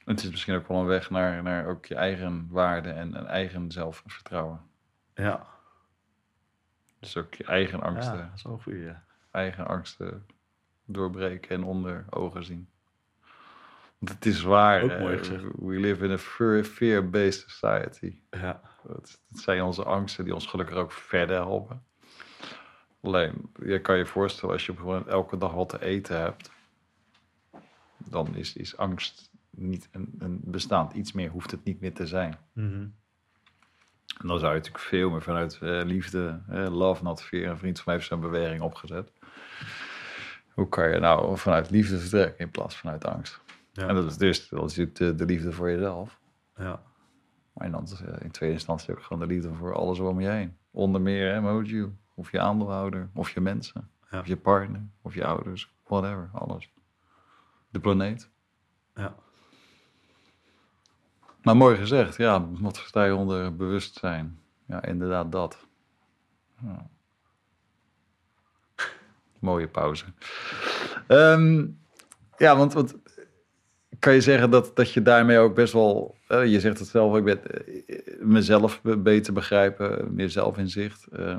Het 0.05 0.23
is 0.23 0.29
misschien 0.29 0.55
ook 0.55 0.67
wel 0.67 0.79
een 0.79 0.85
weg 0.85 1.09
naar, 1.09 1.43
naar 1.43 1.67
ook 1.67 1.85
je 1.85 1.95
eigen 1.95 2.47
waarde 2.49 2.89
en 2.89 3.15
een 3.15 3.27
eigen 3.27 3.71
zelfvertrouwen. 3.71 4.59
Ja, 5.15 5.47
Dus 6.99 7.17
ook 7.17 7.33
je 7.33 7.43
eigen 7.43 7.79
ja 7.79 7.85
angsten, 7.85 8.31
dat 8.43 8.59
is. 8.65 8.73
Ja. 8.73 9.03
eigen 9.31 9.67
angsten 9.67 10.25
doorbreken 10.85 11.49
en 11.55 11.63
onder 11.63 12.05
ogen 12.09 12.43
zien. 12.43 12.69
Het 14.09 14.25
is 14.25 14.41
waar. 14.41 14.81
Ook 14.81 15.00
mooi 15.00 15.17
gezegd. 15.17 15.43
We 15.55 15.79
live 15.79 16.05
in 16.05 16.12
a 16.12 16.17
fear-based 16.63 17.50
society. 17.50 18.19
Ja. 18.29 18.62
Het, 18.88 19.19
zijn 19.29 19.62
onze 19.62 19.83
angsten 19.83 20.24
die 20.24 20.33
ons 20.33 20.45
gelukkig 20.45 20.75
ook 20.75 20.91
verder 20.91 21.35
helpen. 21.35 21.83
Alleen, 23.01 23.51
je 23.65 23.81
kan 23.81 23.97
je 23.97 24.05
voorstellen 24.05 24.53
als 24.53 24.65
je 24.65 24.75
gewoon 24.75 25.09
elke 25.09 25.38
dag 25.38 25.53
wat 25.53 25.69
te 25.69 25.81
eten 25.81 26.19
hebt, 26.19 26.51
dan 27.97 28.35
is, 28.35 28.55
is 28.55 28.77
angst 28.77 29.31
niet 29.50 29.89
een, 29.91 30.15
een 30.19 30.39
bestaand 30.43 30.93
iets 30.93 31.12
meer, 31.12 31.29
hoeft 31.29 31.51
het 31.51 31.63
niet 31.63 31.79
meer 31.81 31.93
te 31.93 32.07
zijn. 32.07 32.38
Mhm. 32.53 32.88
En 34.19 34.27
dan 34.27 34.39
zou 34.39 34.51
je 34.51 34.57
natuurlijk 34.57 34.83
veel 34.83 35.09
meer 35.09 35.21
vanuit 35.21 35.59
eh, 35.62 35.81
liefde, 35.83 36.41
eh, 36.50 36.67
love 36.75 37.03
not 37.03 37.24
fear, 37.24 37.51
een 37.51 37.57
vriend 37.57 37.75
van 37.75 37.83
mij 37.85 37.95
heeft 37.95 38.07
zo'n 38.07 38.19
beweging 38.19 38.62
opgezet. 38.62 39.12
Hoe 40.53 40.69
kan 40.69 40.89
je 40.89 41.00
nou 41.00 41.38
vanuit 41.38 41.69
liefde 41.69 42.00
vertrekken 42.00 42.39
in 42.45 42.51
plaats 42.51 42.75
vanuit 42.75 43.05
angst? 43.05 43.39
Ja. 43.75 43.88
En 43.88 43.96
dat 43.96 44.05
is 44.05 44.17
dus 44.17 44.48
dat 44.50 44.72
is 44.77 44.89
de, 44.94 45.15
de 45.15 45.25
liefde 45.25 45.51
voor 45.51 45.70
jezelf. 45.70 46.20
Ja. 46.58 46.82
Maar 47.53 47.72
dan 47.72 47.88
eh, 47.88 48.22
in 48.24 48.32
tweede 48.32 48.55
instantie 48.55 48.94
ook 48.94 49.03
gewoon 49.03 49.27
de 49.27 49.34
liefde 49.34 49.53
voor 49.53 49.75
alles 49.75 50.00
om 50.00 50.20
je 50.20 50.27
heen. 50.27 50.58
Onder 50.72 51.01
meer 51.01 51.34
hè, 51.34 51.41
Mojo, 51.41 51.91
of 52.13 52.32
je 52.32 52.39
aandeelhouder, 52.39 53.10
of 53.13 53.29
je 53.29 53.41
mensen, 53.41 53.89
Ja. 54.10 54.20
of 54.20 54.27
je 54.27 54.38
partner, 54.38 54.82
of 55.01 55.13
je 55.13 55.25
ouders, 55.25 55.74
whatever, 55.84 56.29
alles. 56.34 56.74
De 57.70 57.79
planeet. 57.79 58.29
Ja. 58.96 59.15
Maar 61.41 61.58
mooi 61.58 61.75
gezegd, 61.77 62.15
ja, 62.15 62.50
wat 62.51 62.77
versta 62.77 63.03
je 63.03 63.15
onder 63.15 63.55
bewustzijn? 63.55 64.39
Ja, 64.67 64.84
inderdaad 64.84 65.32
dat. 65.32 65.67
Ja. 66.62 66.88
Mooie 69.39 69.67
pauze. 69.67 70.05
Ehm, 71.08 71.65
ja, 72.38 72.58
want, 72.58 72.74
want 72.74 72.96
kan 74.05 74.13
je 74.13 74.21
zeggen 74.21 74.50
dat, 74.50 74.75
dat 74.75 74.91
je 74.91 75.01
daarmee 75.01 75.38
ook 75.38 75.55
best 75.55 75.74
wel, 75.74 76.17
eh, 76.27 76.45
je 76.51 76.59
zegt 76.59 76.79
het 76.79 76.88
zelf, 76.88 77.17
ik 77.17 77.24
ben 77.24 77.65
eh, 77.65 78.21
mezelf 78.21 78.81
be- 78.81 78.97
beter 78.97 79.33
begrijpen, 79.33 80.13
meer 80.13 80.29
zelfinzicht. 80.29 81.07
Eh, 81.07 81.35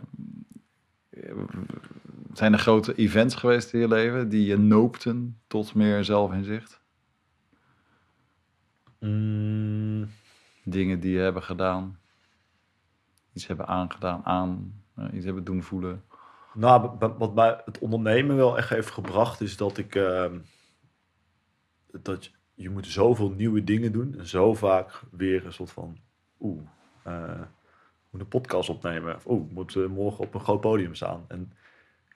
zijn 2.33 2.53
er 2.53 2.59
grote 2.59 2.95
events 2.95 3.35
geweest 3.35 3.73
in 3.73 3.81
je 3.81 3.89
leven 3.89 4.29
die 4.29 4.47
je 4.47 4.59
noopten 4.59 5.41
tot 5.47 5.75
meer 5.75 6.05
zelfinzicht? 6.05 6.81
Mm, 9.01 10.09
Dingen 10.65 11.01
die 11.01 11.13
je 11.13 11.19
hebben 11.21 11.43
gedaan, 11.43 11.99
iets 13.33 13.47
hebben 13.47 13.67
aangedaan, 13.67 14.25
aan, 14.25 14.83
iets 15.13 15.25
hebben 15.25 15.45
doen 15.45 15.63
voelen. 15.63 16.05
Nou, 16.55 16.91
wat 17.19 17.35
mij 17.35 17.63
het 17.65 17.79
ondernemen 17.79 18.37
wel 18.37 18.57
echt 18.57 18.69
heeft 18.69 18.91
gebracht, 18.91 19.41
is 19.41 19.57
dat 19.57 19.79
ik. 19.79 19.95
ehm, 19.95 20.39
dat 22.03 22.31
je, 22.57 22.71
moet 22.71 22.87
zoveel 22.87 23.31
nieuwe 23.31 23.65
dingen 23.65 23.93
doen. 23.93 24.15
En 24.19 24.27
zo 24.27 24.55
vaak 24.55 25.01
weer 25.11 25.47
een 25.47 25.53
soort 25.53 25.71
van. 25.71 25.97
Oeh, 26.41 26.63
eh, 27.03 27.41
moet 28.11 28.21
een 28.21 28.29
podcast 28.29 28.69
opnemen. 28.69 29.15
Of, 29.15 29.27
oeh, 29.27 29.51
moet 29.51 29.77
eh, 29.77 29.87
morgen 29.87 30.25
op 30.25 30.35
een 30.35 30.41
groot 30.41 30.61
podium 30.61 30.95
staan. 30.95 31.25
En 31.29 31.53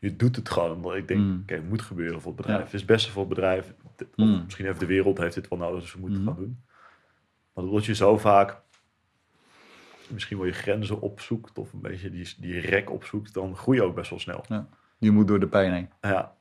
je 0.01 0.17
doet 0.17 0.37
het 0.37 0.49
gewoon 0.49 0.73
omdat 0.77 0.95
ik 0.95 1.09
denk, 1.09 1.21
Mm. 1.21 1.39
oké, 1.43 1.55
het 1.55 1.69
moet 1.69 1.83
gebeuren 1.83 2.21
voor 2.21 2.33
het 2.33 2.41
bedrijf. 2.41 2.59
Ja. 2.59 2.65
Het 2.65 2.75
is 2.75 2.81
het 2.81 2.91
beste 2.91 3.11
voor 3.11 3.21
het 3.25 3.35
bedrijf. 3.35 3.75
Of 3.85 4.07
Mm. 4.17 4.43
Misschien 4.45 4.65
heeft 4.67 4.81
de 4.81 4.87
wereld 4.87 5.19
heeft 5.19 5.35
dit 5.35 5.49
wel 5.49 5.59
nodig, 5.59 5.81
dus 5.81 5.93
we 5.95 6.01
moeten 6.01 6.19
het 6.19 6.29
gaan 6.29 6.39
doen. 6.43 6.63
Maar 7.55 7.65
doordat 7.65 7.85
je 7.85 7.95
zo 7.95 8.19
vaak 8.19 8.63
misschien 10.09 10.37
wel 10.37 10.47
je 10.47 10.53
grenzen 10.53 11.01
opzoekt 11.01 11.59
of 11.59 11.73
een 11.73 11.81
beetje 11.81 12.11
die, 12.11 12.35
die 12.39 12.61
rek 12.61 12.91
opzoekt, 12.91 13.35
dan 13.35 13.57
groei 13.57 13.79
je 13.79 13.85
ook 13.85 13.95
best 13.95 14.11
wel 14.11 14.19
snel. 14.19 14.45
Je 14.99 15.11
moet 15.11 15.29
door 15.29 15.41
de 15.41 15.49
pijn 15.49 15.73
heen. 15.73 15.89
Ja. 16.01 16.37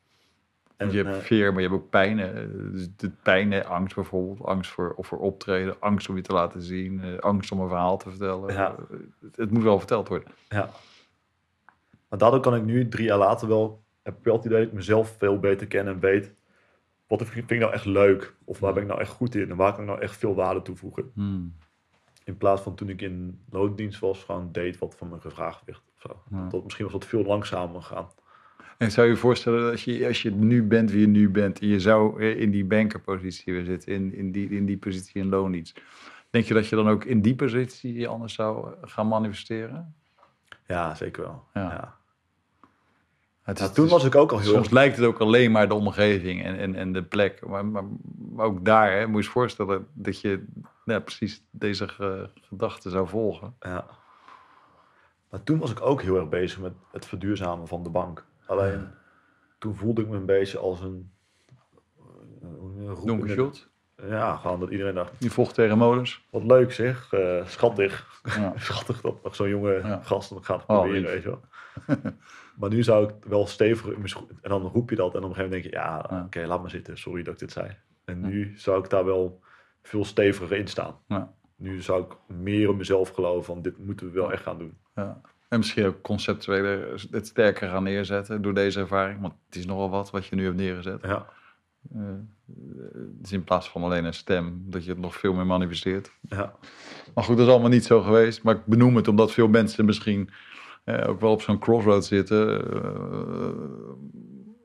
Want 0.79 0.91
je 0.91 1.03
hebt 1.03 1.15
eh, 1.17 1.21
veer, 1.23 1.53
maar 1.53 1.61
je 1.61 1.67
hebt 1.67 1.81
ook 1.81 1.89
pijn. 1.89 2.19
eh, 2.19 2.33
Dus 2.71 2.87
de 2.95 3.09
pijn, 3.23 3.53
eh, 3.53 3.69
angst 3.69 3.95
bijvoorbeeld. 3.95 4.47
Angst 4.47 4.71
voor, 4.71 4.93
of 4.95 5.07
voor 5.07 5.19
optreden. 5.19 5.75
Angst 5.79 6.09
om 6.09 6.15
je 6.15 6.21
te 6.21 6.33
laten 6.33 6.61
zien. 6.61 7.03
eh, 7.03 7.17
Angst 7.17 7.51
om 7.51 7.59
een 7.59 7.67
verhaal 7.67 7.97
te 7.97 8.09
vertellen. 8.09 8.53
Ja. 8.53 8.75
Eh, 8.91 8.97
Het, 9.21 9.35
het 9.37 9.51
moet 9.51 9.63
wel 9.63 9.77
verteld 9.77 10.07
worden. 10.07 10.27
ja. 10.49 10.69
Maar 12.09 12.19
daardoor 12.19 12.39
kan 12.39 12.55
ik 12.55 12.63
nu, 12.63 12.87
drie 12.87 13.05
jaar 13.05 13.17
later 13.17 13.47
wel, 13.47 13.83
heb 14.03 14.17
ik 14.17 14.23
wel 14.23 14.35
het 14.35 14.45
idee 14.45 14.57
dat 14.57 14.67
ik 14.67 14.73
mezelf 14.73 15.15
veel 15.17 15.39
beter 15.39 15.67
ken 15.67 15.87
en 15.87 15.99
weet. 15.99 16.33
Wat 17.07 17.23
vind 17.25 17.51
ik 17.51 17.59
nou 17.59 17.73
echt 17.73 17.85
leuk? 17.85 18.35
Of 18.43 18.59
waar 18.59 18.73
ben 18.73 18.81
ik 18.83 18.87
nou 18.89 19.01
echt 19.01 19.11
goed 19.11 19.35
in? 19.35 19.49
En 19.49 19.55
waar 19.55 19.71
kan 19.73 19.81
ik 19.81 19.87
nou 19.89 20.01
echt 20.01 20.17
veel 20.17 20.35
waarde 20.35 20.61
toevoegen? 20.61 21.11
Hmm. 21.13 21.55
In 22.23 22.37
plaats 22.37 22.61
van 22.61 22.75
toen 22.75 22.89
ik 22.89 23.01
in 23.01 23.41
loondienst 23.49 23.99
was, 23.99 24.23
gewoon 24.23 24.51
deed 24.51 24.77
wat 24.77 24.95
van 24.95 25.09
me 25.09 25.19
gevraagd 25.19 25.61
werd. 25.65 25.81
Of 25.95 26.01
zo. 26.01 26.21
Ja. 26.37 26.47
Dat 26.47 26.63
misschien 26.63 26.83
was 26.85 26.93
dat 26.93 27.05
veel 27.05 27.23
langzamer 27.23 27.81
gaan. 27.81 28.07
En 28.79 28.91
zou 28.91 29.07
je 29.07 29.15
voorstellen 29.15 29.69
dat 29.69 29.81
je, 29.81 30.07
als 30.07 30.21
je 30.21 30.31
nu 30.31 30.63
bent 30.63 30.91
wie 30.91 30.99
je 31.01 31.07
nu 31.07 31.29
bent. 31.29 31.59
En 31.59 31.67
je 31.67 31.79
zou 31.79 32.21
eh, 32.21 32.39
in 32.41 32.51
die 32.51 32.65
bankerpositie 32.65 33.53
weer 33.53 33.63
zitten. 33.65 33.93
In, 33.93 34.13
in, 34.13 34.31
die, 34.31 34.49
in 34.49 34.65
die 34.65 34.77
positie 34.77 35.21
in 35.21 35.29
loondienst. 35.29 35.81
Denk 36.29 36.45
je 36.45 36.53
dat 36.53 36.67
je 36.67 36.75
dan 36.75 36.87
ook 36.89 37.03
in 37.03 37.21
die 37.21 37.35
positie 37.35 37.93
je 37.93 38.07
anders 38.07 38.33
zou 38.33 38.67
eh, 38.67 38.73
gaan 38.81 39.07
manifesteren? 39.07 39.95
Ja, 40.67 40.95
zeker 40.95 41.21
wel. 41.23 41.43
Ja. 41.53 41.61
Ja. 41.61 41.97
Het 43.41 43.59
Ja, 43.59 43.65
is- 43.65 43.71
toen 43.73 43.87
was 43.87 44.03
ik 44.05 44.15
ook 44.15 44.31
al 44.31 44.39
heel 44.39 44.51
Soms 44.53 44.69
lijkt 44.69 44.95
het 44.97 45.05
ook 45.05 45.19
alleen 45.19 45.51
maar 45.51 45.67
de 45.67 45.73
omgeving 45.73 46.43
en, 46.43 46.57
en, 46.57 46.75
en 46.75 46.93
de 46.93 47.03
plek. 47.03 47.47
Maar, 47.47 47.65
maar, 47.65 47.83
maar 48.31 48.45
ook 48.45 48.65
daar 48.65 48.91
hè, 48.91 49.07
moet 49.07 49.21
je 49.21 49.25
je 49.27 49.33
voorstellen 49.33 49.87
dat 49.93 50.21
je 50.21 50.45
ja, 50.85 50.99
precies 50.99 51.43
deze 51.51 51.87
ge- 51.87 52.29
gedachte 52.41 52.89
zou 52.89 53.07
volgen. 53.07 53.55
Ja. 53.59 53.85
Maar 55.29 55.43
toen 55.43 55.59
was 55.59 55.71
ik 55.71 55.81
ook 55.81 56.01
heel 56.01 56.15
erg 56.19 56.29
bezig 56.29 56.59
met 56.59 56.73
het 56.91 57.05
verduurzamen 57.05 57.67
van 57.67 57.83
de 57.83 57.89
bank. 57.89 58.27
Alleen 58.49 58.87
toen 59.57 59.75
voelde 59.75 60.01
ik 60.01 60.07
me 60.07 60.15
een 60.15 60.25
beetje 60.25 60.57
als 60.57 60.81
een. 60.81 61.11
eh, 61.97 62.05
een 62.41 62.87
roep 62.89 62.99
in 63.01 63.07
Donker 63.07 63.27
de- 63.27 63.33
shot. 63.33 63.67
Ja, 64.07 64.35
gewoon 64.35 64.59
dat 64.59 64.69
iedereen 64.69 64.95
dacht: 64.95 65.11
Die 65.17 65.31
vocht 65.31 65.53
tegen 65.55 65.77
molens. 65.77 66.27
wat 66.31 66.43
leuk 66.43 66.71
zeg, 66.71 67.13
eh, 67.13 67.45
schattig. 67.45 68.21
Ja. 68.35 68.53
Schattig 68.57 69.01
dat 69.01 69.23
nog 69.23 69.35
zo'n 69.35 69.49
jonge 69.49 69.73
Ja. 69.73 69.99
gast 70.03 70.31
nog 70.31 70.45
gaat 70.45 70.59
Oh, 70.61 70.65
proberen, 70.65 71.03
weet 71.11 71.23
je 71.23 71.29
wel. 71.29 71.41
maar 72.59 72.69
nu 72.69 72.83
zou 72.83 73.07
ik 73.09 73.13
wel 73.27 73.47
steviger 73.47 73.89
in 73.91 73.97
mijn 73.97 74.09
schoen. 74.09 74.29
En 74.41 74.49
dan 74.49 74.61
roep 74.61 74.89
je 74.89 74.95
dat 74.95 75.15
en 75.15 75.23
op 75.23 75.29
een 75.29 75.35
gegeven 75.35 75.43
moment 75.51 75.63
denk 75.63 75.73
je: 75.75 75.79
ja, 75.81 76.05
Ja. 76.09 76.23
oké, 76.25 76.45
laat 76.45 76.61
maar 76.61 76.69
zitten. 76.69 76.97
Sorry 76.97 77.23
dat 77.23 77.33
ik 77.33 77.39
dit 77.39 77.51
zei. 77.51 77.77
En 78.05 78.19
nu 78.21 78.53
zou 78.57 78.83
ik 78.83 78.89
daar 78.89 79.05
wel 79.05 79.41
veel 79.81 80.05
steviger 80.05 80.57
in 80.57 80.67
staan. 80.67 80.95
Ja. 81.07 81.33
Nu 81.55 81.81
zou 81.81 82.03
ik 82.03 82.35
meer 82.37 82.69
in 82.69 82.77
mezelf 82.77 83.09
geloven 83.09 83.43
van 83.43 83.61
dit 83.61 83.77
moeten 83.77 84.05
we 84.05 84.11
wel 84.11 84.31
echt 84.31 84.43
gaan 84.43 84.57
doen. 84.57 84.77
En 85.49 85.57
misschien 85.57 85.85
ook 85.85 86.01
conceptueel 86.01 86.97
het 87.11 87.27
sterker 87.27 87.69
gaan 87.69 87.83
neerzetten 87.83 88.41
door 88.41 88.53
deze 88.53 88.79
ervaring. 88.79 89.21
Want 89.21 89.33
het 89.45 89.55
is 89.55 89.65
nogal 89.65 89.89
wat 89.89 90.09
wat 90.09 90.25
je 90.25 90.35
nu 90.35 90.43
hebt 90.43 90.55
neergezet. 90.57 91.01
Ja, 91.01 91.25
Eh, 91.95 92.01
dus 92.95 93.31
in 93.31 93.43
plaats 93.43 93.69
van 93.69 93.83
alleen 93.83 94.05
een 94.05 94.13
stem, 94.13 94.63
dat 94.65 94.83
je 94.83 94.89
het 94.89 94.99
nog 94.99 95.15
veel 95.15 95.33
meer 95.33 95.45
manifesteert. 95.45 96.11
ja, 96.21 96.53
Maar 97.13 97.23
goed, 97.23 97.37
dat 97.37 97.45
is 97.45 97.51
allemaal 97.51 97.69
niet 97.69 97.85
zo 97.85 98.01
geweest. 98.01 98.43
Maar 98.43 98.55
ik 98.55 98.65
benoem 98.65 98.95
het 98.95 99.07
omdat 99.07 99.31
veel 99.31 99.47
mensen 99.47 99.85
misschien 99.85 100.29
eh, 100.83 101.09
ook 101.09 101.19
wel 101.21 101.31
op 101.31 101.41
zo'n 101.41 101.59
crossroad 101.59 102.05
zitten. 102.05 102.71
Eh, 102.83 103.49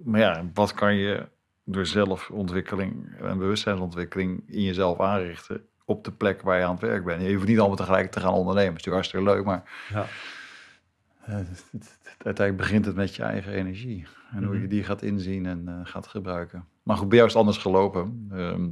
maar 0.05 0.21
ja, 0.21 0.45
wat 0.55 0.75
kan 0.75 0.95
je 0.95 1.27
door 1.65 1.87
zelfontwikkeling 1.87 3.17
en 3.21 3.39
bewustzijnsontwikkeling 3.39 4.43
in 4.47 4.63
jezelf 4.63 5.01
aanrichten 5.01 5.67
op 5.85 6.05
de 6.05 6.13
plek 6.13 6.43
waar 6.43 6.59
je 6.59 6.65
aan 6.65 6.71
het 6.73 6.81
werk 6.81 7.05
bent? 7.05 7.23
Je 7.23 7.35
hoeft 7.35 7.47
niet 7.47 7.59
allemaal 7.59 7.77
tegelijk 7.77 8.11
te 8.11 8.21
gaan 8.21 8.33
ondernemen. 8.35 8.73
Dat 8.75 8.81
is 8.81 8.85
natuurlijk 8.87 9.11
hartstikke 9.11 9.31
leuk, 9.31 9.45
maar 9.45 9.63
ja. 9.93 10.01
eh, 10.01 10.03
het- 10.03 10.09
het- 10.09 10.09
het- 11.11 11.14
uiteindelijk 12.29 12.57
begint 12.57 12.85
het 12.85 12.95
met 12.95 13.15
je 13.15 13.23
eigen 13.23 13.53
energie. 13.53 14.07
En 14.33 14.45
hoe 14.45 14.55
je 14.55 14.61
Mhm. 14.61 14.69
die 14.69 14.85
gaat 14.85 15.03
inzien 15.03 15.47
en 15.47 15.69
eh, 15.69 15.81
gaat 15.85 16.07
gebruiken. 16.07 16.65
Maar 16.83 16.97
goed, 16.97 17.09
bij 17.09 17.17
jou 17.17 17.29
is 17.29 17.35
het 17.35 17.43
anders 17.45 17.63
gelopen. 17.63 18.29
Ehm, 18.33 18.69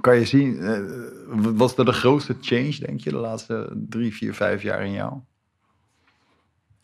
kan 0.00 0.16
je 0.16 0.24
zien, 0.24 0.58
eh, 0.60 0.80
wat 1.28 1.54
was 1.56 1.76
er 1.76 1.84
de 1.84 1.92
grootste 1.92 2.36
change, 2.40 2.78
denk 2.78 3.00
je, 3.00 3.10
de 3.10 3.16
laatste 3.16 3.72
drie, 3.88 4.14
vier, 4.14 4.34
vijf 4.34 4.62
jaar 4.62 4.84
in 4.84 4.92
jou? 4.92 5.12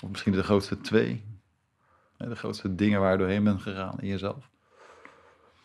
Of 0.03 0.11
misschien 0.11 0.33
de 0.33 0.43
grootste 0.43 0.81
twee? 0.81 1.25
Eh, 2.17 2.29
De 2.29 2.37
grootste 2.37 2.75
dingen 2.75 3.01
waar 3.01 3.13
je 3.13 3.19
doorheen 3.19 3.45
bent 3.45 3.63
gegaan 3.63 4.01
in 4.01 4.09
jezelf? 4.09 4.51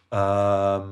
Ehm, 0.09 0.87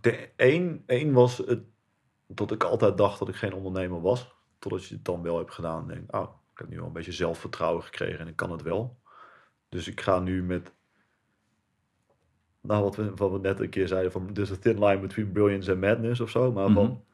denk, 0.00 0.30
één, 0.36 0.82
één 0.86 1.12
was 1.12 1.38
het, 1.38 1.62
dat 2.26 2.52
ik 2.52 2.64
altijd 2.64 2.98
dacht 2.98 3.18
dat 3.18 3.28
ik 3.28 3.34
geen 3.34 3.52
ondernemer 3.52 4.00
was. 4.00 4.34
Totdat 4.58 4.84
je 4.84 4.94
het 4.94 5.04
dan 5.04 5.22
wel 5.22 5.38
hebt 5.38 5.52
gedaan. 5.52 5.90
En 5.90 5.94
denk, 5.96 6.14
oh, 6.16 6.34
ik 6.52 6.58
heb 6.58 6.68
nu 6.68 6.76
wel 6.76 6.86
een 6.86 6.92
beetje 6.92 7.12
zelfvertrouwen 7.12 7.82
gekregen 7.82 8.18
en 8.18 8.28
ik 8.28 8.36
kan 8.36 8.50
het 8.50 8.62
wel. 8.62 8.98
Dus 9.68 9.88
ik 9.88 10.00
ga 10.00 10.20
nu 10.20 10.42
met, 10.42 10.72
nou 12.60 12.82
wat 12.82 12.96
we, 12.96 13.14
wat 13.14 13.30
we 13.30 13.38
net 13.38 13.60
een 13.60 13.70
keer 13.70 13.88
zeiden, 13.88 14.12
van 14.12 14.32
there's 14.32 14.50
a 14.50 14.56
thin 14.56 14.84
line 14.84 15.00
between 15.00 15.32
brilliance 15.32 15.70
and 15.70 15.80
madness 15.80 16.20
of 16.20 16.30
zo. 16.30 16.52
Maar 16.52 16.64
Mhm. 16.70 16.74
van, 16.74 17.04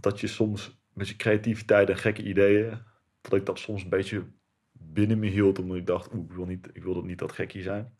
dat 0.00 0.20
je 0.20 0.26
soms 0.26 0.80
met 0.92 1.08
je 1.08 1.16
creativiteit 1.16 1.88
en 1.88 1.96
gekke 1.96 2.22
ideeën, 2.22 2.82
dat 3.20 3.32
ik 3.32 3.46
dat 3.46 3.58
soms 3.58 3.82
een 3.82 3.88
beetje 3.88 4.24
binnen 4.72 5.18
me 5.18 5.26
hield, 5.26 5.58
omdat 5.58 5.76
ik 5.76 5.86
dacht, 5.86 6.14
oeh, 6.14 6.24
ik 6.24 6.32
wil, 6.32 6.44
niet, 6.44 6.68
ik 6.72 6.82
wil 6.82 6.94
dat 6.94 7.04
niet 7.04 7.18
dat 7.18 7.32
gekkie 7.32 7.62
zijn. 7.62 7.96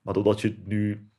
Maar 0.00 0.14
doordat 0.14 0.40
je 0.40 0.48
het 0.48 0.66
nu 0.66 1.10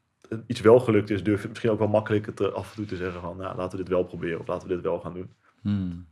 iets 0.48 0.62
wel 0.62 0.80
gelukt 0.80 1.10
is, 1.10 1.24
durf 1.24 1.42
je 1.42 1.48
misschien 1.48 1.70
ook 1.70 1.80
wel 1.80 1.88
makkelijker 1.88 2.34
te, 2.34 2.52
af 2.52 2.70
en 2.70 2.76
toe 2.76 2.86
te 2.86 2.96
zeggen 2.96 3.22
van, 3.22 3.38
nou, 3.38 3.58
laten 3.58 3.78
we 3.78 3.84
dit 3.84 3.94
wel 3.94 4.04
proberen 4.04 4.40
of 4.40 4.48
laten 4.48 4.68
we 4.68 4.74
dit 4.74 4.84
wel 4.84 5.00
gaan 5.00 5.14
doen. 5.14 5.34
Hmm. 5.62 6.08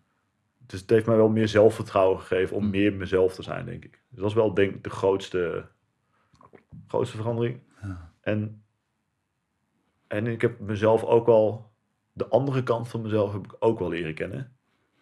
dus 0.57 0.79
het 0.79 0.89
heeft 0.89 1.05
mij 1.05 1.15
wel 1.15 1.29
meer 1.29 1.47
zelfvertrouwen 1.47 2.19
gegeven 2.19 2.55
om 2.55 2.63
Mm. 2.63 2.69
meer 2.69 2.93
mezelf 2.93 3.33
te 3.33 3.43
zijn, 3.43 3.65
denk 3.65 3.85
ik. 3.85 4.01
Dus 4.09 4.19
dat 4.19 4.29
is 4.29 4.35
wel 4.35 4.53
denk 4.53 4.75
ik 4.75 4.83
de 4.83 4.89
grootste, 4.89 5.67
grootste 6.87 7.17
verandering. 7.17 7.59
Ja. 7.81 8.13
En, 8.21 8.63
en 10.07 10.27
ik 10.27 10.41
heb 10.41 10.59
mezelf 10.59 11.03
ook 11.03 11.25
wel, 11.25 11.71
de 12.13 12.27
andere 12.27 12.63
kant 12.63 12.87
van 12.87 13.01
mezelf 13.01 13.33
heb 13.33 13.45
ik 13.45 13.55
ook 13.59 13.79
wel 13.79 13.89
leren 13.89 14.13
kennen. 14.13 14.57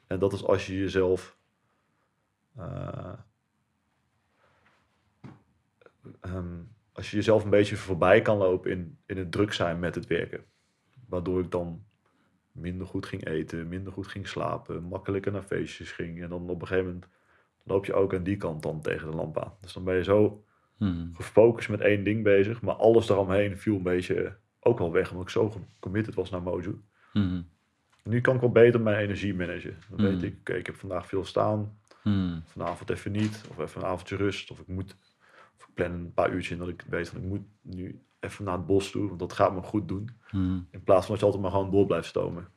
En 0.07 0.19
dat 0.19 0.33
is 0.33 0.43
als 0.43 0.67
je 0.67 0.77
jezelf 0.77 1.37
eh, 2.55 3.13
ehm, 6.21 6.61
als 6.95 7.09
je 7.09 7.15
jezelf 7.15 7.43
een 7.43 7.49
beetje 7.49 7.75
voorbij 7.75 8.21
kan 8.21 8.37
lopen 8.37 8.71
in, 8.71 8.97
in 9.05 9.17
het 9.17 9.31
druk 9.31 9.53
zijn 9.53 9.79
met 9.79 9.95
het 9.95 10.07
werken. 10.07 10.43
Waardoor 11.07 11.39
ik 11.39 11.51
dan 11.51 11.83
minder 12.51 12.87
goed 12.87 13.05
ging 13.05 13.25
eten, 13.27 13.67
minder 13.67 13.93
goed 13.93 14.07
ging 14.07 14.27
slapen, 14.27 14.83
makkelijker 14.83 15.31
naar 15.31 15.41
feestjes 15.43 15.91
ging. 15.91 16.21
En 16.21 16.29
dan 16.29 16.49
op 16.49 16.61
een 16.61 16.67
gegeven 16.67 16.91
moment 16.91 17.07
loop 17.63 17.85
je 17.85 17.93
ook 17.93 18.13
aan 18.13 18.23
die 18.23 18.37
kant 18.37 18.63
dan 18.63 18.81
tegen 18.81 19.09
de 19.11 19.15
lamp 19.15 19.37
aan. 19.39 19.53
Dus 19.61 19.73
dan 19.73 19.83
ben 19.83 19.95
je 19.95 20.03
zo 20.03 20.39
Hmm. 20.77 21.09
gefocust 21.13 21.69
met 21.69 21.81
één 21.81 22.03
ding 22.03 22.23
bezig, 22.23 22.61
maar 22.61 22.75
alles 22.75 23.05
daaromheen 23.05 23.57
viel 23.57 23.75
een 23.75 23.83
beetje 23.83 24.37
ook 24.59 24.77
wel 24.79 24.91
weg, 24.91 25.09
omdat 25.09 25.23
ik 25.25 25.29
zo 25.31 25.53
committed 25.79 26.13
was 26.13 26.29
naar 26.29 26.41
Mojo. 26.41 26.81
Hmm. 27.11 27.47
Nu 28.03 28.21
kan 28.21 28.35
ik 28.35 28.41
wel 28.41 28.51
beter 28.51 28.81
mijn 28.81 28.97
energie 28.97 29.33
managen. 29.35 29.77
Dan 29.89 29.99
Hmm. 29.99 30.07
weet 30.07 30.23
ik, 30.23 30.35
oké, 30.39 30.53
ik 30.53 30.65
heb 30.65 30.75
vandaag 30.75 31.07
veel 31.07 31.25
staan, 31.25 31.77
Hmm. 32.01 32.41
vanavond 32.45 32.89
even 32.89 33.11
niet, 33.11 33.43
of 33.49 33.57
even 33.59 33.81
een 33.81 33.87
avondje 33.87 34.15
rust, 34.15 34.51
of 34.51 34.59
ik 34.59 34.67
moet, 34.67 34.95
ik 35.57 35.73
plan 35.73 35.91
een 35.91 36.13
paar 36.13 36.31
uurtjes 36.31 36.51
in 36.51 36.57
dat 36.57 36.67
ik 36.67 36.85
weet 36.89 37.09
van 37.09 37.21
ik 37.21 37.27
moet 37.27 37.45
nu 37.61 37.99
even 38.19 38.45
naar 38.45 38.57
het 38.57 38.65
bos 38.65 38.91
toe, 38.91 39.07
want 39.07 39.19
dat 39.19 39.33
gaat 39.33 39.53
me 39.53 39.61
goed 39.61 39.87
doen. 39.87 40.09
Hmm. 40.27 40.67
In 40.71 40.83
plaats 40.83 41.05
van 41.05 41.09
dat 41.15 41.19
je 41.19 41.25
altijd 41.25 41.43
maar 41.43 41.51
gewoon 41.51 41.71
door 41.71 41.85
blijft 41.85 42.07
stomen. 42.07 42.47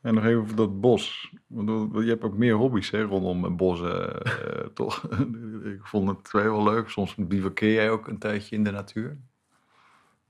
En 0.00 0.14
nog 0.14 0.24
even 0.24 0.40
over 0.40 0.56
dat 0.56 0.80
bos. 0.80 1.34
Bedoel, 1.46 2.00
Je 2.00 2.08
hebt 2.08 2.24
ook 2.24 2.36
meer 2.36 2.54
hobby's 2.54 2.90
hè, 2.90 3.02
rondom 3.02 3.56
bossen, 3.56 4.22
eh, 4.22 4.66
toch? 4.74 5.08
ik 5.64 5.80
vond 5.82 6.08
het 6.08 6.24
twee 6.24 6.44
wel 6.44 6.62
leuk. 6.62 6.88
Soms 6.88 7.14
bivakkeer 7.14 7.72
jij 7.72 7.90
ook 7.90 8.08
een 8.08 8.18
tijdje 8.18 8.56
in 8.56 8.64
de 8.64 8.70
natuur. 8.70 9.18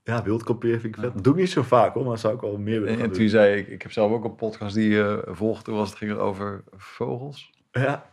Ja, 0.05 0.23
wildkamperen 0.23 0.81
vind 0.81 0.97
ik 0.97 1.01
vet. 1.03 1.15
Dat 1.15 1.25
doe 1.25 1.33
ik 1.33 1.39
niet 1.39 1.51
zo 1.51 1.63
vaak 1.63 1.95
hoor, 1.95 2.05
maar 2.05 2.19
zou 2.19 2.35
ik 2.35 2.41
wel 2.41 2.59
meer 2.59 2.81
willen 2.81 2.95
En, 2.97 3.01
en 3.01 3.09
doen. 3.09 3.19
toen 3.19 3.29
zei 3.29 3.61
ik, 3.61 3.69
ik 3.69 3.83
heb 3.83 3.93
zelf 3.93 4.13
ook 4.13 4.25
een 4.25 4.35
podcast 4.35 4.75
die 4.75 4.89
je 4.89 5.23
volgde. 5.27 5.65
Toen 5.65 5.75
was 5.75 5.89
het 5.89 5.99
ging 5.99 6.11
het 6.11 6.21
over 6.21 6.65
vogels. 6.77 7.51
Ja. 7.71 8.11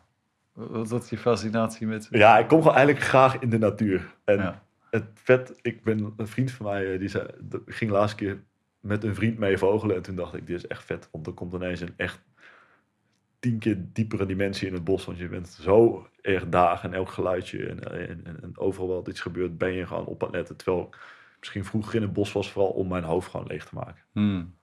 Wat 0.58 0.90
was 0.90 1.10
je 1.10 1.18
fascinatie 1.18 1.88
met... 1.88 2.08
ja, 2.12 2.38
ik 2.38 2.48
kom 2.48 2.62
gewoon 2.62 2.76
eigenlijk 2.76 3.06
graag 3.06 3.40
in 3.40 3.50
de 3.50 3.58
natuur. 3.58 4.16
En 4.26 4.38
Ja. 4.38 4.64
het 4.90 5.06
vet, 5.14 5.60
ik 5.62 5.84
ben 5.84 6.14
een 6.18 6.28
vriend 6.28 6.52
van 6.52 6.66
mij, 6.66 6.94
eh, 6.94 7.00
die 7.00 7.08
zei, 7.08 7.28
ging 7.66 7.92
de 7.92 7.98
laatste 7.98 8.18
keer 8.18 8.44
met 8.80 9.04
een 9.04 9.16
vriend 9.16 9.38
mee 9.38 9.58
vogelen. 9.58 9.96
En 9.96 10.02
toen 10.02 10.16
dacht 10.16 10.34
ik, 10.34 10.48
dit 10.48 10.56
is 10.56 10.68
echt 10.68 10.84
vet. 10.84 11.10
Want 11.12 11.28
er 11.28 11.34
komt 11.34 11.54
ineens 11.54 11.80
een 11.80 11.94
echt 11.98 12.22
tien 13.40 13.60
keer 13.60 13.78
diepere 13.94 14.26
dimensie 14.26 14.68
in 14.68 14.74
het 14.74 14.84
bos. 14.84 15.06
Want 15.06 15.18
je 15.18 15.28
bent 15.28 15.48
zo 15.48 16.08
erg 16.22 16.50
dagen 16.50 16.90
en 16.90 16.96
elk 16.96 17.10
geluidje 17.10 17.68
en, 17.68 17.92
en, 17.92 18.26
en, 18.26 18.42
en 18.44 18.58
overal 18.58 18.88
wat 18.88 19.08
iets 19.08 19.22
gebeurt, 19.22 19.58
ben 19.58 19.74
je 19.74 19.88
gewoon 19.88 20.06
op 20.06 20.22
aan 20.24 20.28
het 20.28 20.36
letten. 20.38 20.56
Terwijl 20.58 20.84
ik 20.88 20.98
misschien 21.40 21.66
vroeger 21.66 21.96
in 21.96 22.02
het 22.02 22.14
bos 22.14 22.32
was, 22.32 22.52
vooral 22.52 22.72
om 22.72 22.88
mijn 22.88 23.04
hoofd 23.04 23.30
gewoon 23.32 23.48
leeg 23.48 23.66
te 23.66 23.76
maken. 23.76 24.04
Hmm. 24.12 24.56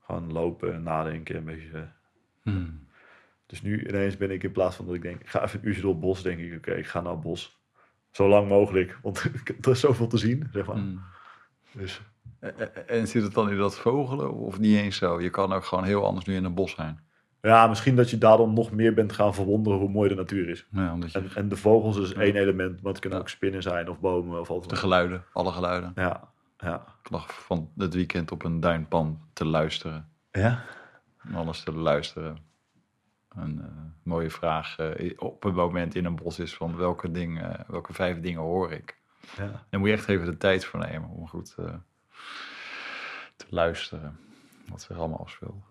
Gewoon 0.00 0.32
lopen, 0.32 0.82
nadenken, 0.82 1.36
een 1.36 1.44
beetje... 1.44 1.70
eh, 1.78 1.82
Hmm. 2.42 2.86
Dus 3.52 3.62
nu 3.62 3.86
ineens 3.88 4.16
ben 4.16 4.30
ik 4.30 4.42
in 4.42 4.52
plaats 4.52 4.76
van 4.76 4.86
dat 4.86 4.94
ik 4.94 5.02
denk, 5.02 5.20
ik 5.20 5.28
ga 5.28 5.42
even 5.42 5.58
een 5.60 5.66
uurtje 5.66 5.82
door 5.82 5.90
het 5.90 6.00
bos, 6.00 6.22
denk 6.22 6.38
ik, 6.38 6.56
oké, 6.56 6.72
ik 6.72 6.86
ga 6.86 7.00
naar 7.00 7.12
het 7.12 7.20
bos. 7.20 7.60
Zo 8.10 8.28
lang 8.28 8.48
mogelijk, 8.48 8.98
want 9.02 9.22
er 9.62 9.70
is 9.70 9.80
zoveel 9.80 10.06
te 10.06 10.16
zien, 10.18 10.48
zeg 10.52 10.66
maar. 10.66 10.76
Hmm. 10.76 11.02
Dus 11.72 12.00
En- 12.40 12.88
en- 12.88 13.08
zit 13.08 13.22
het 13.22 13.34
dan 13.34 13.50
in 13.50 13.56
dat 13.56 13.78
vogelen 13.78 14.32
of 14.32 14.58
niet 14.58 14.76
eens 14.76 14.96
zo? 14.96 15.20
Je 15.20 15.30
kan 15.30 15.52
ook 15.52 15.64
gewoon 15.64 15.84
heel 15.84 16.06
anders 16.06 16.26
nu 16.26 16.34
in 16.34 16.44
een 16.44 16.54
bos 16.54 16.74
zijn. 16.74 17.00
ja, 17.40 17.66
misschien 17.66 17.96
dat 17.96 18.10
je 18.10 18.18
daardoor 18.18 18.48
nog 18.48 18.70
meer 18.70 18.94
bent 18.94 19.12
gaan 19.12 19.34
verwonderen 19.34 19.78
hoe 19.78 19.88
mooi 19.88 20.08
de 20.08 20.14
natuur 20.14 20.48
is. 20.48 20.66
Ja, 20.70 20.96
je 21.00 21.08
En, 21.18 21.30
en 21.34 21.48
de 21.48 21.56
vogels 21.56 21.96
is 21.98 22.10
Ja. 22.10 22.20
één 22.20 22.36
element, 22.36 22.82
maar 22.82 22.92
het 22.92 23.00
kunnen 23.00 23.18
Ja. 23.18 23.24
ook 23.24 23.30
spinnen 23.30 23.62
zijn 23.62 23.88
of 23.88 24.00
bomen 24.00 24.40
of 24.40 24.50
alles. 24.50 24.66
de 24.66 24.76
geluiden, 24.76 25.24
alle 25.32 25.52
geluiden. 25.52 25.92
Ja, 25.94 26.28
ja. 26.58 26.84
Ik 27.04 27.10
lag 27.10 27.44
van 27.44 27.70
het 27.76 27.94
weekend 27.94 28.30
op 28.32 28.44
een 28.44 28.60
duinpan 28.60 29.20
te 29.32 29.44
luisteren. 29.44 30.08
Ja? 30.30 30.64
Om 31.28 31.34
alles 31.34 31.62
te 31.64 31.72
luisteren. 31.72 32.36
Een 33.36 33.60
eh, 33.62 33.68
mooie 34.02 34.30
vraag 34.30 34.78
eh, 34.78 35.10
op 35.16 35.44
een 35.44 35.54
moment 35.54 35.94
in 35.94 36.04
een 36.04 36.16
bos 36.16 36.38
is 36.38 36.54
van 36.54 36.76
welke, 36.76 37.10
dingen, 37.10 37.64
welke 37.68 37.92
vijf 37.92 38.20
dingen 38.20 38.40
hoor 38.40 38.72
ik? 38.72 39.00
Ja. 39.36 39.64
Daar 39.70 39.80
moet 39.80 39.88
je 39.88 39.94
echt 39.94 40.08
even 40.08 40.26
de 40.26 40.36
tijd 40.36 40.64
voor 40.64 40.80
nemen 40.80 41.08
om 41.08 41.28
goed 41.28 41.54
eh, 41.58 41.74
te 43.36 43.46
luisteren. 43.48 44.16
Wat 44.68 44.82
zich 44.82 44.96
allemaal 44.98 45.20
afspeelt. 45.20 45.64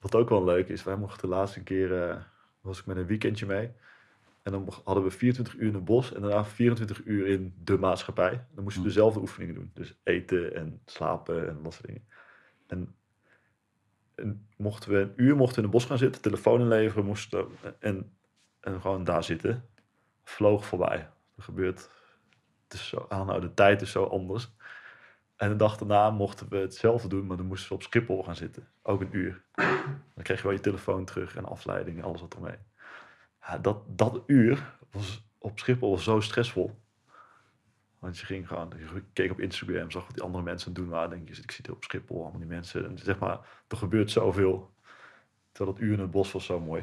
Wat 0.00 0.14
ook 0.14 0.28
wel 0.28 0.44
leuk 0.44 0.68
is, 0.68 0.82
wij 0.84 0.96
mochten 0.96 1.28
de 1.28 1.34
laatste 1.34 1.62
keer, 1.62 2.08
eh, 2.08 2.16
was 2.60 2.78
ik 2.78 2.86
met 2.86 2.96
een 2.96 3.06
weekendje 3.06 3.46
mee. 3.46 3.70
En 4.42 4.52
dan 4.52 4.68
hadden 4.84 5.04
we 5.04 5.10
24 5.10 5.54
uur 5.54 5.68
in 5.68 5.74
het 5.74 5.84
bos 5.84 6.12
en 6.12 6.20
daarna 6.22 6.44
24 6.44 7.04
uur 7.04 7.26
in 7.26 7.54
de 7.64 7.78
maatschappij. 7.78 8.44
Dan 8.54 8.64
moesten 8.64 8.82
we 8.82 8.88
Hm. 8.88 8.94
dezelfde 8.94 9.20
oefeningen 9.20 9.54
doen. 9.54 9.70
Dus 9.74 10.00
eten 10.02 10.54
en 10.54 10.80
slapen 10.86 11.48
en 11.48 11.62
dat 11.62 11.72
soort 11.72 11.86
dingen. 11.86 12.04
En, 12.66 12.78
en 12.78 12.94
mochten 14.56 14.90
we 14.90 14.98
een 14.98 15.12
uur 15.16 15.36
mochten 15.36 15.56
in 15.56 15.62
het 15.62 15.72
bos 15.72 15.84
gaan 15.84 15.98
zitten, 15.98 16.22
telefoon 16.22 16.60
inleveren 16.60 17.04
moesten 17.04 17.46
en, 17.78 18.16
en 18.60 18.80
gewoon 18.80 19.04
daar 19.04 19.24
zitten. 19.24 19.68
Vloog 20.24 20.66
voorbij. 20.66 21.08
Gebeurt, 21.38 21.90
het 22.64 22.72
is 22.72 22.88
zo 22.88 23.06
aanhouden, 23.08 23.48
de 23.48 23.54
tijd 23.54 23.82
is 23.82 23.90
zo 23.90 24.04
anders. 24.04 24.50
En 25.36 25.48
de 25.48 25.56
dag 25.56 25.76
daarna 25.76 26.10
mochten 26.10 26.48
we 26.48 26.56
hetzelfde 26.56 27.08
doen, 27.08 27.26
maar 27.26 27.36
dan 27.36 27.46
moesten 27.46 27.68
we 27.68 27.74
op 27.74 27.82
Schiphol 27.82 28.22
gaan 28.22 28.36
zitten. 28.36 28.68
Ook 28.82 29.00
een 29.00 29.16
uur. 29.16 29.42
Dan 30.14 30.22
kreeg 30.22 30.36
je 30.36 30.42
wel 30.42 30.52
je 30.52 30.60
telefoon 30.60 31.04
terug 31.04 31.36
en 31.36 31.44
afleiding 31.44 31.98
en 31.98 32.04
alles 32.04 32.20
wat 32.20 32.34
ermee. 32.34 32.56
Ja, 33.40 33.58
dat, 33.58 33.82
dat 33.86 34.22
uur 34.26 34.76
was 34.90 35.22
op 35.38 35.58
Schiphol 35.58 35.90
was 35.90 36.04
zo 36.04 36.20
stressvol. 36.20 36.81
Want 38.02 38.18
je 38.18 38.26
ging 38.26 38.48
gewoon, 38.48 38.72
je 38.78 39.02
keek 39.12 39.30
op 39.30 39.40
Instagram, 39.40 39.90
zag 39.90 40.06
wat 40.06 40.14
die 40.14 40.22
andere 40.24 40.44
mensen 40.44 40.68
aan 40.68 40.74
het 40.74 40.82
doen 40.82 40.92
waren. 40.92 41.10
Denk 41.10 41.28
je, 41.28 41.42
ik 41.42 41.50
zit 41.50 41.66
hier 41.66 41.74
op 41.74 41.84
Schiphol, 41.84 42.20
allemaal 42.22 42.38
die 42.40 42.48
mensen. 42.48 42.84
En 42.88 42.98
zeg 42.98 43.18
maar, 43.18 43.38
er 43.68 43.76
gebeurt 43.76 44.10
zoveel. 44.10 44.70
Terwijl 45.52 45.76
dat 45.76 45.84
uur 45.86 45.92
in 45.92 46.00
het 46.00 46.10
bos 46.10 46.32
was 46.32 46.44
zo 46.44 46.60
mooi. 46.60 46.82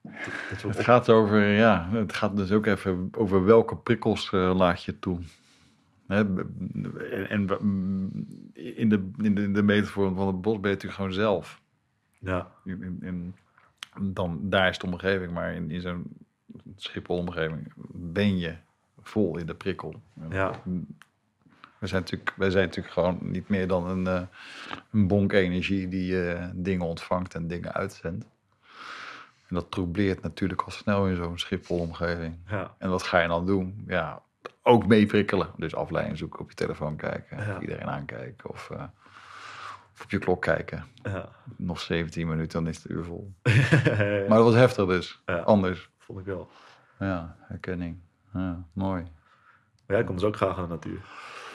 Dat, 0.00 0.12
dat 0.50 0.62
we 0.62 0.68
Het 0.68 0.80
gaat 0.80 1.08
over, 1.08 1.46
ja, 1.46 1.88
het 1.92 2.12
gaat 2.12 2.36
dus 2.36 2.52
ook 2.52 2.66
even 2.66 3.08
over 3.16 3.44
welke 3.44 3.76
prikkels 3.76 4.32
eh, 4.32 4.52
laat 4.56 4.82
je 4.84 4.98
toe. 4.98 5.18
Hè, 6.06 6.16
en 7.28 7.28
in, 7.28 7.46
de, 7.46 7.58
in, 8.76 8.88
de, 8.88 9.42
in 9.42 9.52
de 9.52 9.62
metafoor 9.62 10.14
van 10.14 10.26
het 10.26 10.40
bos 10.40 10.60
ben 10.60 10.70
je 10.70 10.76
natuurlijk 10.76 10.94
gewoon 10.94 11.12
zelf. 11.12 11.60
ja, 12.18 12.50
In, 12.64 12.82
in, 12.82 12.98
in- 13.02 13.34
dan, 14.00 14.40
daar 14.42 14.68
is 14.68 14.78
de 14.78 14.86
omgeving, 14.86 15.32
maar 15.32 15.54
in, 15.54 15.70
in 15.70 15.80
zo'n 15.80 16.04
Schiphol-omgeving 16.76 17.72
ben 17.92 18.38
je 18.38 18.56
vol 19.02 19.36
in 19.38 19.46
de 19.46 19.54
prikkel. 19.54 20.02
Ja. 20.30 20.52
We 21.78 21.86
zijn 21.86 22.00
natuurlijk, 22.02 22.32
wij 22.36 22.50
zijn 22.50 22.64
natuurlijk 22.66 22.94
gewoon 22.94 23.18
niet 23.20 23.48
meer 23.48 23.68
dan 23.68 23.86
een, 23.86 24.06
eh, 24.06 24.22
een 24.92 25.06
bonk 25.06 25.32
energie 25.32 25.88
die 25.88 26.30
eh, 26.32 26.48
dingen 26.54 26.86
ontvangt 26.86 27.34
en 27.34 27.46
dingen 27.46 27.72
uitzendt. 27.72 28.24
En 29.48 29.54
dat 29.56 29.70
troubleert 29.70 30.22
natuurlijk 30.22 30.62
al 30.62 30.70
snel 30.70 31.06
in 31.06 31.16
zo'n 31.16 31.38
Schiphol-omgeving. 31.38 32.38
ja, 32.46 32.74
En 32.78 32.90
wat 32.90 33.02
ga 33.02 33.20
je 33.20 33.28
dan 33.28 33.46
doen? 33.46 33.84
Ja, 33.86 34.22
ook 34.62 34.86
meeprikkelen. 34.86 35.48
Dus 35.56 35.74
afleiding 35.74 36.18
zoeken, 36.18 36.40
op 36.40 36.48
je 36.50 36.56
telefoon 36.56 36.96
kijken, 36.96 37.36
Ja. 37.46 37.54
of 37.54 37.60
iedereen 37.60 37.88
aankijken 37.88 38.50
of, 38.50 38.70
eh, 38.70 38.84
of 39.94 40.02
op 40.02 40.10
je 40.10 40.18
klok 40.18 40.42
kijken. 40.42 40.84
ja. 41.02 41.28
Nog 41.56 41.80
17 41.80 42.28
minuten, 42.28 42.62
dan 42.64 42.72
is 42.72 42.82
het 42.82 42.90
uur 42.92 43.04
vol. 43.04 43.32
Maar 44.28 44.38
dat 44.38 44.44
was 44.44 44.54
heftig 44.54 44.86
dus. 44.86 45.22
Anders. 45.44 45.90
vond 45.98 46.18
ik 46.18 46.24
wel. 46.24 46.50
Ja, 46.98 47.36
herkenning. 47.40 47.98
Ja, 48.32 48.64
mooi. 48.72 49.02
Maar 49.86 49.96
jij 49.96 50.04
komt 50.04 50.18
dus 50.18 50.28
ook 50.28 50.36
graag 50.36 50.56
aan 50.56 50.62
de 50.62 50.68
natuur. 50.68 51.04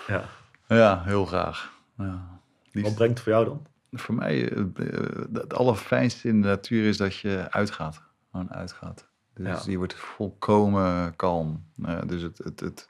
Ja. 0.08 0.24
Ja, 0.68 1.04
heel 1.04 1.26
graag. 1.26 1.74
Ja. 1.98 2.40
Wat 2.72 2.96
brengt 2.96 3.14
het 3.14 3.20
voor 3.20 3.32
jou 3.32 3.46
dan? 3.46 3.66
voor 3.92 4.16
mij, 4.16 4.52
eh, 4.52 4.60
eh, 4.60 5.26
het 5.34 5.54
allerfijnste 5.54 6.28
in 6.28 6.42
de 6.42 6.48
natuur 6.48 6.88
is 6.88 6.98
dat 6.98 7.16
je 7.16 7.48
uitgaat. 7.50 8.02
Gewoon 8.32 8.54
uitgaat. 8.54 9.08
Dus 9.34 9.66
Ja. 9.66 9.72
je 9.72 9.78
wordt 9.78 9.96
volkomen 9.96 11.16
kalm. 11.16 11.66
Eh, 11.84 12.02
dus 12.06 12.22
het, 12.22 12.38
het, 12.38 12.60
het, 12.60 12.90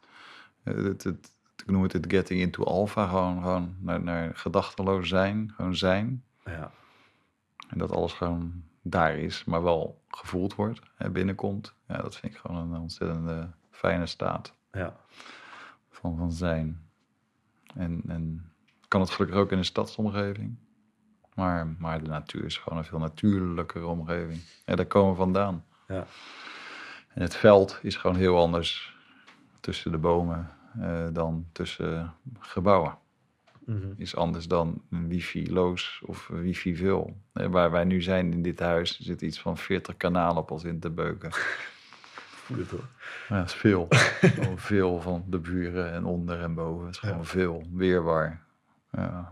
het, 0.63 1.03
het, 1.03 1.31
ik 1.55 1.71
noem 1.71 1.83
het 1.83 1.93
het 1.93 2.05
getting 2.07 2.41
into 2.41 2.63
alpha. 2.63 3.07
Gewoon, 3.07 3.41
gewoon 3.41 3.75
naar, 3.79 4.01
naar 4.03 4.35
gedachteloos 4.35 5.09
zijn. 5.09 5.51
Gewoon 5.55 5.75
zijn. 5.75 6.23
Ja, 6.45 6.71
En 7.69 7.77
dat 7.77 7.91
alles 7.91 8.13
gewoon 8.13 8.63
daar 8.81 9.17
is, 9.17 9.43
maar 9.43 9.63
wel 9.63 10.01
gevoeld 10.07 10.55
wordt. 10.55 10.81
Hè, 10.95 11.09
binnenkomt. 11.09 11.73
Ja, 11.87 11.97
dat 12.01 12.15
vind 12.15 12.33
ik 12.33 12.39
gewoon 12.39 12.73
een 12.73 12.81
ontzettende 12.81 13.49
fijne 13.75 14.05
staat 14.05 14.53
ja, 14.71 14.95
van, 15.89 16.17
van 16.17 16.31
zijn. 16.31 16.89
En, 17.75 18.01
en 18.07 18.51
kan 18.87 19.01
het 19.01 19.09
gelukkig 19.09 19.37
ook 19.39 19.51
in 19.51 19.57
een 19.57 19.65
stadsomgeving. 19.65 20.55
Maar, 21.33 21.67
maar 21.67 22.03
de 22.03 22.09
natuur 22.09 22.45
is 22.45 22.57
gewoon 22.57 22.77
een 22.77 22.85
veel 22.85 22.99
natuurlijkere 22.99 23.85
omgeving. 23.85 24.41
Ja, 24.65 24.75
daar 24.75 24.85
komen 24.85 25.11
we 25.11 25.17
vandaan. 25.17 25.65
ja, 25.87 26.05
En 27.07 27.21
het 27.21 27.35
veld 27.35 27.79
is 27.81 27.95
gewoon 27.95 28.15
heel 28.15 28.37
anders 28.37 28.97
tussen 29.59 29.91
de 29.91 29.97
bomen 29.97 30.51
eh, 30.79 31.07
dan 31.11 31.45
tussen 31.51 32.13
gebouwen. 32.39 32.97
mhm. 33.65 33.93
is 33.97 34.15
anders 34.15 34.47
dan 34.47 34.81
wifi-loos 34.89 36.01
of 36.05 36.27
wifi-veel. 36.27 37.17
Waar 37.31 37.71
wij 37.71 37.83
nu 37.83 38.01
zijn 38.01 38.31
in 38.31 38.41
dit 38.41 38.59
huis 38.59 38.99
zit 38.99 39.21
iets 39.21 39.39
van 39.39 39.57
40 39.57 39.97
kanalen 39.97 40.37
op 40.41 40.51
ons 40.51 40.63
in 40.63 40.79
te 40.79 40.89
beuken. 40.89 41.31
Hoor. 42.47 42.87
Ja, 43.29 43.37
dat 43.37 43.45
is 43.45 43.53
veel. 43.53 43.87
veel 44.55 45.01
van 45.01 45.23
de 45.27 45.39
buren 45.39 45.91
en 45.91 46.05
onder 46.05 46.41
en 46.41 46.53
boven. 46.53 46.85
Het 46.85 46.95
is 46.95 47.01
gewoon 47.01 47.25
veel. 47.25 47.63
Weerbaar. 47.73 48.41
Ja. 48.91 49.31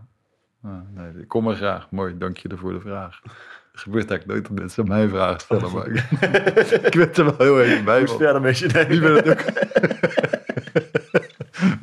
ja 0.62 0.84
nee, 0.90 1.12
ik 1.20 1.28
kom 1.28 1.48
er 1.48 1.56
graag. 1.56 1.90
Mooi, 1.90 2.18
dank 2.18 2.36
je 2.36 2.56
voor 2.56 2.72
de 2.72 2.80
vraag. 2.80 3.20
Het 3.72 3.82
gebeurt 3.82 4.10
eigenlijk 4.10 4.26
nooit 4.26 4.48
dat 4.48 4.58
mensen 4.58 4.88
mij 4.88 5.08
vragen 5.08 5.40
stellen, 5.40 5.72
maar 5.72 5.86
ik, 5.86 6.94
ben 6.96 7.14
er 7.14 7.24
wel 7.24 7.34
heel 7.38 7.60
even 7.62 7.84
bij. 7.84 7.98
Hoe 7.98 8.16
verder 8.16 8.40
met 8.40 8.58
je 8.58 8.66
nemen? 8.66 9.00
ben 9.00 9.14
het 9.14 9.28
ook. 9.28 9.42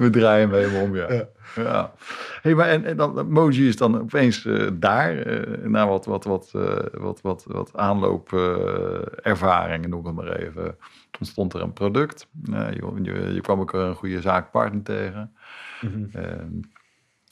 We 0.02 0.10
draaien 0.10 0.50
hem 0.50 0.60
helemaal 0.60 0.82
om, 0.82 0.96
ja. 0.96 1.28
ja. 1.56 1.94
Hey, 2.42 2.56
maar 2.56 2.68
en, 2.68 2.86
en 2.86 2.98
dan 2.98 3.32
Moji 3.32 3.68
is 3.68 3.78
dan 3.78 4.02
opeens 4.02 4.46
uh, 4.46 4.70
daar, 4.74 5.28
uh, 5.28 5.66
na 5.66 5.88
wat, 5.88 6.06
wat, 6.06 6.24
wat, 6.24 6.52
uh, 6.56 6.78
wat, 6.92 7.22
wat, 7.22 7.46
wat 7.48 7.72
aanloopervaringen, 7.76 9.90
noem 9.90 10.00
ik 10.00 10.06
het 10.06 10.16
maar 10.16 10.36
even, 10.36 10.76
ontstond 11.20 11.54
er 11.54 11.62
een 11.62 11.74
product. 11.74 12.28
Je, 12.44 12.82
je, 13.02 13.34
je, 13.34 13.42
kwam 13.42 13.60
ook 13.60 13.74
een 13.74 13.96
goede 13.96 14.22
zaakpartner 14.22 14.84
tegen. 14.84 15.34
Mm 15.82 16.10
-hmm. 16.12 16.62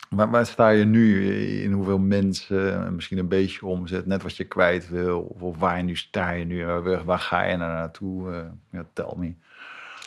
Maar 0.09 0.29
waar 0.29 0.45
sta 0.45 0.69
je 0.69 0.85
nu 0.85 1.33
in 1.61 1.71
hoeveel 1.71 1.99
mensen, 1.99 2.95
misschien 2.95 3.17
een 3.17 3.27
beetje 3.27 3.65
omzet, 3.65 4.05
net 4.05 4.23
wat 4.23 4.35
je 4.35 4.43
kwijt 4.43 4.89
wil, 4.89 5.21
of 5.21 5.57
waar 5.57 5.83
nu 5.83 5.95
sta 5.95 6.29
je 6.29 6.45
nu, 6.45 6.65
waar, 6.65 7.03
waar 7.03 7.19
ga 7.19 7.43
je 7.43 7.57
naar 7.57 7.73
naartoe? 7.73 8.31
Uh, 8.31 8.37
ja, 8.71 8.85
tel 8.93 9.15
me. 9.17 9.33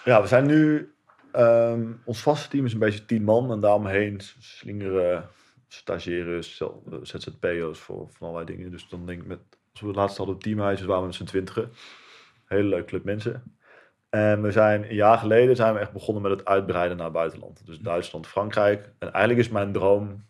Ja, 0.05 0.21
we 0.21 0.27
zijn 0.27 0.47
nu, 0.47 0.93
um, 1.37 2.01
ons 2.05 2.23
vaste 2.23 2.49
team 2.49 2.65
is 2.65 2.73
een 2.73 2.79
beetje 2.79 3.05
tien 3.05 3.25
man 3.25 3.53
en 3.53 3.61
daaromheen 3.61 4.21
slingeren 4.39 5.29
stagiaires, 5.69 6.63
ZZP'ers 7.03 7.79
voor 7.79 8.09
van 8.11 8.29
allerlei 8.29 8.57
dingen. 8.57 8.71
Dus 8.71 8.89
dan 8.89 9.07
denk 9.07 9.21
ik 9.21 9.27
met, 9.27 9.39
als 9.73 9.81
we 9.81 9.87
het 9.87 9.97
laatst 9.97 10.17
hadden 10.17 10.39
teamhuizen, 10.39 10.87
waren 10.87 11.01
we 11.01 11.09
met 11.09 11.17
z'n 11.17 11.25
twintigen. 11.25 11.71
Hele 12.45 12.69
leuke 12.69 12.85
club 12.85 13.05
mensen. 13.05 13.57
En 14.11 14.43
we 14.43 14.53
zijn 14.53 14.83
een 14.83 14.95
jaar 14.95 15.19
geleden 15.19 15.57
zijn 15.57 15.75
we 15.75 15.81
echt 15.81 15.93
begonnen 15.93 16.23
met 16.23 16.33
het 16.33 16.45
uitbreiden 16.45 16.97
naar 16.97 17.07
het 17.07 17.15
buitenland. 17.15 17.67
Dus 17.67 17.79
Duitsland, 17.79 18.27
Frankrijk. 18.27 18.93
En 18.99 19.13
eigenlijk 19.13 19.47
is 19.47 19.53
mijn 19.53 19.73
droom 19.73 20.25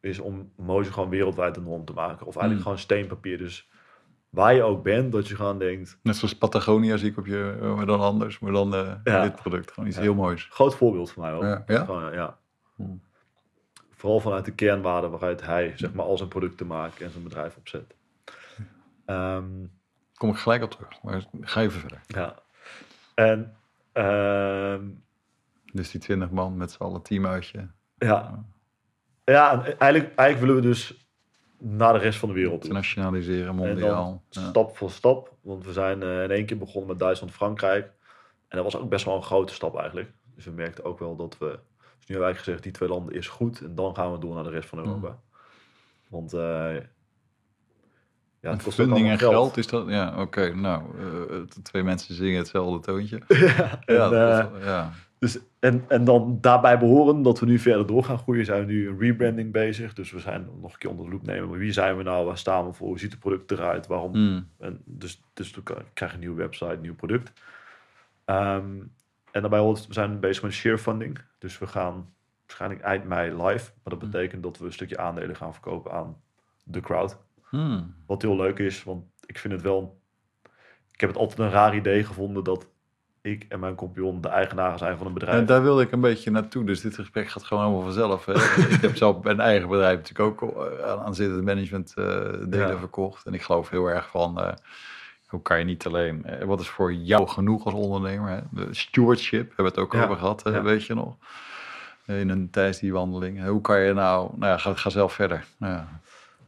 is 0.00 0.18
om 0.18 0.52
Mojo 0.56 0.90
gewoon 0.90 1.08
wereldwijd 1.08 1.56
een 1.56 1.62
norm 1.62 1.84
te 1.84 1.92
maken. 1.92 2.26
Of 2.26 2.36
eigenlijk 2.36 2.54
mm. 2.54 2.62
gewoon 2.62 2.78
steenpapier. 2.78 3.38
Dus 3.38 3.68
waar 4.30 4.54
je 4.54 4.62
ook 4.62 4.82
bent, 4.82 5.12
dat 5.12 5.28
je 5.28 5.36
gewoon 5.36 5.58
denkt... 5.58 5.98
Net 6.02 6.16
zoals 6.16 6.36
Patagonia 6.36 6.96
zie 6.96 7.10
ik 7.10 7.18
op 7.18 7.26
je, 7.26 7.72
maar 7.76 7.86
dan 7.86 8.00
anders. 8.00 8.38
Maar 8.38 8.52
dan 8.52 8.74
uh, 8.74 9.22
dit 9.22 9.34
product. 9.34 9.72
Gewoon 9.72 9.88
iets 9.88 9.98
heel 9.98 10.14
moois. 10.14 10.48
Groot 10.50 10.74
voorbeeld 10.74 11.10
voor 11.10 11.22
mij 11.22 11.32
ook. 11.32 11.42
Ja? 11.42 11.62
ja? 11.66 11.84
Gewoon, 11.84 12.12
ja. 12.12 12.38
Hmm. 12.76 13.00
Vooral 13.90 14.20
vanuit 14.20 14.44
de 14.44 14.54
kernwaarden 14.54 15.10
waaruit 15.10 15.44
hij 15.44 15.72
zeg 15.76 15.92
maar, 15.92 16.04
al 16.04 16.16
zijn 16.16 16.28
producten 16.28 16.66
maakt 16.66 17.00
en 17.00 17.10
zijn 17.10 17.22
bedrijf 17.22 17.56
opzet. 17.56 17.94
Um, 19.06 19.70
Kom 20.14 20.30
ik 20.30 20.36
gelijk 20.36 20.62
op 20.62 20.70
terug. 20.70 21.02
Maar 21.02 21.24
ga 21.40 21.60
even 21.60 21.80
verder. 21.80 22.00
Ja. 22.06 22.34
En, 23.14 23.56
uh, 23.94 24.76
dus 25.72 25.90
die 25.90 26.00
20 26.00 26.30
man 26.30 26.56
met 26.56 26.70
z'n 26.70 26.82
allen 26.82 27.02
teamuitje. 27.02 27.68
Ja. 27.96 28.44
Ja, 29.24 29.52
en 29.52 29.78
eigenlijk, 29.78 30.14
eigenlijk 30.14 30.38
willen 30.38 30.54
we 30.54 30.60
dus 30.60 31.07
naar 31.58 31.92
de 31.92 31.98
rest 31.98 32.18
van 32.18 32.28
de 32.28 32.34
wereld 32.34 32.62
Internationaliseren, 32.62 33.54
mondiaal. 33.54 34.22
Stap 34.28 34.76
voor 34.76 34.90
stap. 34.90 35.32
Want 35.40 35.64
we 35.64 35.72
zijn 35.72 36.02
uh, 36.02 36.22
in 36.22 36.30
één 36.30 36.46
keer 36.46 36.58
begonnen 36.58 36.90
met 36.90 36.98
Duitsland, 36.98 37.32
Frankrijk. 37.32 37.92
En 38.48 38.56
dat 38.56 38.72
was 38.72 38.76
ook 38.76 38.88
best 38.88 39.04
wel 39.04 39.16
een 39.16 39.22
grote 39.22 39.54
stap 39.54 39.76
eigenlijk. 39.78 40.10
Dus 40.34 40.44
we 40.44 40.50
merkten 40.50 40.84
ook 40.84 40.98
wel 40.98 41.16
dat 41.16 41.38
we... 41.38 41.46
Dus 41.46 42.06
nu 42.08 42.14
hebben 42.14 42.26
we 42.26 42.32
eigenlijk 42.32 42.38
gezegd, 42.38 42.62
die 42.62 42.72
twee 42.72 42.88
landen 42.88 43.14
is 43.14 43.28
goed. 43.28 43.60
En 43.60 43.74
dan 43.74 43.94
gaan 43.94 44.12
we 44.12 44.18
door 44.18 44.34
naar 44.34 44.44
de 44.44 44.50
rest 44.50 44.68
van 44.68 44.78
Europa. 44.78 45.08
Mm. 45.08 45.20
Want 46.08 46.34
uh, 46.34 46.76
ja, 48.40 48.50
het 48.50 48.62
funding 48.62 49.08
en 49.08 49.18
geld. 49.18 49.56
is 49.56 49.66
dat, 49.66 49.88
ja, 49.88 50.20
oké, 50.20 50.54
nou, 50.54 50.82
uh, 50.98 51.40
twee 51.62 51.82
mensen 51.82 52.14
zingen 52.14 52.38
hetzelfde 52.38 52.80
toontje. 52.80 53.22
ja, 53.28 53.80
en, 53.84 53.94
ja, 53.94 54.50
uh, 54.52 54.64
ja. 54.64 54.92
Dus, 55.18 55.38
en, 55.58 55.84
en 55.88 56.04
dan 56.04 56.38
daarbij 56.40 56.78
behoren 56.78 57.22
dat 57.22 57.40
we 57.40 57.46
nu 57.46 57.58
verder 57.58 57.86
door 57.86 58.04
gaan 58.04 58.18
groeien, 58.18 58.44
zijn 58.44 58.66
we 58.66 58.72
nu 58.72 58.88
een 58.88 58.98
rebranding 58.98 59.52
bezig. 59.52 59.94
Dus 59.94 60.10
we 60.10 60.20
zijn 60.20 60.48
nog 60.60 60.72
een 60.72 60.78
keer 60.78 60.90
onder 60.90 61.04
de 61.04 61.10
loep 61.10 61.26
nemen. 61.26 61.48
Maar 61.48 61.58
wie 61.58 61.72
zijn 61.72 61.96
we 61.96 62.02
nou? 62.02 62.26
Waar 62.26 62.38
staan 62.38 62.66
we 62.66 62.72
voor? 62.72 62.88
Hoe 62.88 62.98
ziet 62.98 63.10
het 63.10 63.20
product 63.20 63.50
eruit? 63.50 63.86
Waarom? 63.86 64.18
Mm. 64.18 64.48
En 64.58 64.82
dus, 64.84 65.22
dus 65.34 65.50
we 65.50 65.62
krijgen 65.62 66.18
een 66.18 66.24
nieuwe 66.24 66.42
website, 66.42 66.72
een 66.72 66.80
nieuw 66.80 66.94
product. 66.94 67.32
Um, 68.24 68.92
en 69.30 69.40
daarbij 69.40 69.58
hoort, 69.58 69.86
we 69.86 69.92
zijn 69.92 70.20
bezig 70.20 70.42
met 70.42 70.52
share 70.52 70.78
funding. 70.78 71.20
Dus 71.38 71.58
we 71.58 71.66
gaan 71.66 72.14
waarschijnlijk 72.46 72.80
eind 72.80 73.04
mei 73.04 73.30
live. 73.30 73.70
Maar 73.82 73.92
dat 73.92 74.00
hmm. 74.00 74.10
betekent 74.10 74.42
dat 74.42 74.58
we 74.58 74.64
een 74.64 74.72
stukje 74.72 74.98
aandelen 74.98 75.36
gaan 75.36 75.52
verkopen 75.52 75.92
aan 75.92 76.16
de 76.64 76.80
crowd. 76.80 77.18
Hmm. 77.48 77.94
Wat 78.06 78.22
heel 78.22 78.36
leuk 78.36 78.58
is, 78.58 78.84
want 78.84 79.04
ik 79.26 79.38
vind 79.38 79.52
het 79.52 79.62
wel. 79.62 80.00
Ik 80.92 81.00
heb 81.00 81.08
het 81.08 81.18
altijd 81.18 81.38
een 81.38 81.50
raar 81.50 81.76
idee 81.76 82.04
gevonden 82.04 82.44
dat 82.44 82.66
ik 83.28 83.46
en 83.48 83.60
mijn 83.60 83.74
compagnon 83.74 84.20
de 84.20 84.28
eigenaren 84.28 84.78
zijn 84.78 84.96
van 84.96 85.06
een 85.06 85.12
bedrijf. 85.12 85.38
En 85.38 85.46
daar 85.46 85.62
wilde 85.62 85.82
ik 85.82 85.92
een 85.92 86.00
beetje 86.00 86.30
naartoe, 86.30 86.64
dus 86.64 86.80
dit 86.80 86.94
gesprek 86.94 87.28
gaat 87.28 87.44
gewoon 87.44 87.62
helemaal 87.64 87.84
vanzelf. 87.84 88.24
Hè? 88.24 88.32
ik 88.74 88.80
heb 88.80 88.96
zelf 88.96 89.22
mijn 89.22 89.40
eigen 89.40 89.68
bedrijf 89.68 89.96
natuurlijk 89.96 90.42
ook 90.42 90.66
eh, 90.66 91.04
aan 91.04 91.14
zittend 91.14 91.44
management 91.44 91.94
uh, 91.98 92.04
delen 92.48 92.78
verkocht. 92.78 93.26
En 93.26 93.34
ik 93.34 93.42
geloof 93.42 93.70
heel 93.70 93.86
erg 93.86 94.08
van, 94.10 94.40
uh, 94.40 94.52
hoe 95.26 95.42
kan 95.42 95.58
je 95.58 95.64
niet 95.64 95.86
alleen, 95.86 96.24
uh, 96.26 96.44
wat 96.44 96.60
is 96.60 96.68
voor 96.68 96.92
jou 96.92 97.28
genoeg 97.28 97.64
als 97.64 97.74
ondernemer? 97.74 98.30
Hè? 98.30 98.40
De 98.50 98.74
stewardship, 98.74 99.46
hebben 99.46 99.64
we 99.64 99.70
het 99.70 99.78
ook 99.78 99.94
over 99.94 100.16
gehad, 100.16 100.42
weet 100.42 100.84
je 100.84 100.94
nog? 100.94 101.16
In 102.06 102.28
een 102.28 102.50
tijdens 102.50 102.78
die 102.78 102.92
wandeling. 102.92 103.44
Hoe 103.46 103.60
kan 103.60 103.80
je 103.80 103.92
nou, 103.92 104.30
nou 104.36 104.52
ja, 104.52 104.58
ga, 104.58 104.74
ga 104.74 104.90
zelf 104.90 105.12
verder. 105.12 105.44
Nou 105.58 105.86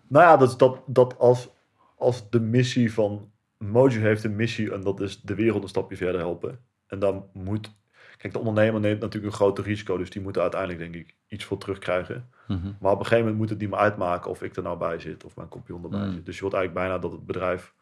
ja, 0.08 0.36
dat, 0.36 0.58
dat, 0.58 0.80
dat 0.86 1.18
als, 1.18 1.48
als 1.96 2.30
de 2.30 2.40
missie 2.40 2.92
van 2.92 3.30
Mojo 3.64 4.00
heeft 4.00 4.24
een 4.24 4.36
missie 4.36 4.72
en 4.72 4.80
dat 4.80 5.00
is 5.00 5.20
de 5.20 5.34
wereld 5.34 5.62
een 5.62 5.68
stapje 5.68 5.96
verder 5.96 6.20
helpen. 6.20 6.58
En 6.90 6.98
dan 6.98 7.28
moet. 7.32 7.78
Kijk, 8.16 8.32
de 8.32 8.38
ondernemer 8.38 8.80
neemt 8.80 9.00
natuurlijk 9.00 9.32
een 9.32 9.38
groot 9.38 9.58
risico, 9.58 9.96
dus 9.96 10.10
die 10.10 10.22
moeten 10.22 10.42
uiteindelijk, 10.42 10.80
denk 10.80 10.94
ik, 10.94 11.14
iets 11.28 11.44
voor 11.44 11.58
terugkrijgen. 11.58 12.30
Mm 12.46 12.76
Maar 12.80 12.92
op 12.92 12.98
een 12.98 13.04
gegeven 13.04 13.18
moment 13.18 13.36
moet 13.36 13.50
het 13.50 13.58
niet 13.58 13.70
meer 13.70 13.78
uitmaken 13.78 14.30
of 14.30 14.42
ik 14.42 14.56
er 14.56 14.62
nou 14.62 14.78
bij 14.78 14.98
zit 14.98 15.24
of 15.24 15.36
mijn 15.36 15.48
compagnon 15.48 15.84
erbij 15.84 16.06
mm. 16.06 16.12
zit. 16.12 16.26
Dus 16.26 16.34
je 16.34 16.40
wilt 16.40 16.54
eigenlijk 16.54 16.86
bijna 16.86 17.00
dat 17.02 17.12
het 17.12 17.26
bedrijf. 17.26 17.74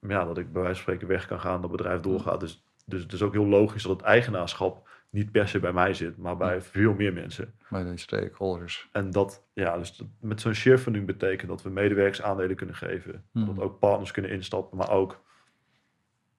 Ja, 0.00 0.24
dat 0.24 0.38
ik 0.38 0.52
bij 0.52 0.62
wijze 0.62 0.82
van 0.82 0.82
spreken 0.82 1.08
weg 1.08 1.26
kan 1.26 1.40
gaan, 1.40 1.60
dat 1.60 1.70
het 1.70 1.80
bedrijf 1.80 2.00
doorgaat. 2.00 2.40
Dus, 2.40 2.64
dus 2.84 3.02
het 3.02 3.12
is 3.12 3.22
ook 3.22 3.32
heel 3.32 3.46
logisch 3.46 3.82
dat 3.82 3.96
het 3.96 4.06
eigenaarschap 4.06 4.88
niet 5.10 5.30
per 5.30 5.48
se 5.48 5.60
bij 5.60 5.72
mij 5.72 5.94
zit, 5.94 6.16
maar 6.16 6.36
bij 6.36 6.62
veel 6.62 6.94
meer 6.94 7.12
mensen. 7.12 7.54
Bij 7.68 7.84
de 7.84 7.96
stakeholders. 7.96 8.88
En 8.92 9.10
dat, 9.10 9.44
ja, 9.52 9.78
dus 9.78 10.02
met 10.20 10.40
zo'n 10.40 10.54
share 10.54 10.78
funding 10.78 11.06
betekent 11.06 11.48
dat 11.48 11.62
we 11.62 11.70
medewerkers 11.70 12.22
aandelen 12.22 12.56
kunnen 12.56 12.74
geven. 12.74 13.24
Dat 13.32 13.58
ook 13.58 13.78
partners 13.78 14.10
kunnen 14.10 14.30
instappen, 14.30 14.78
maar 14.78 14.90
ook 14.90 15.22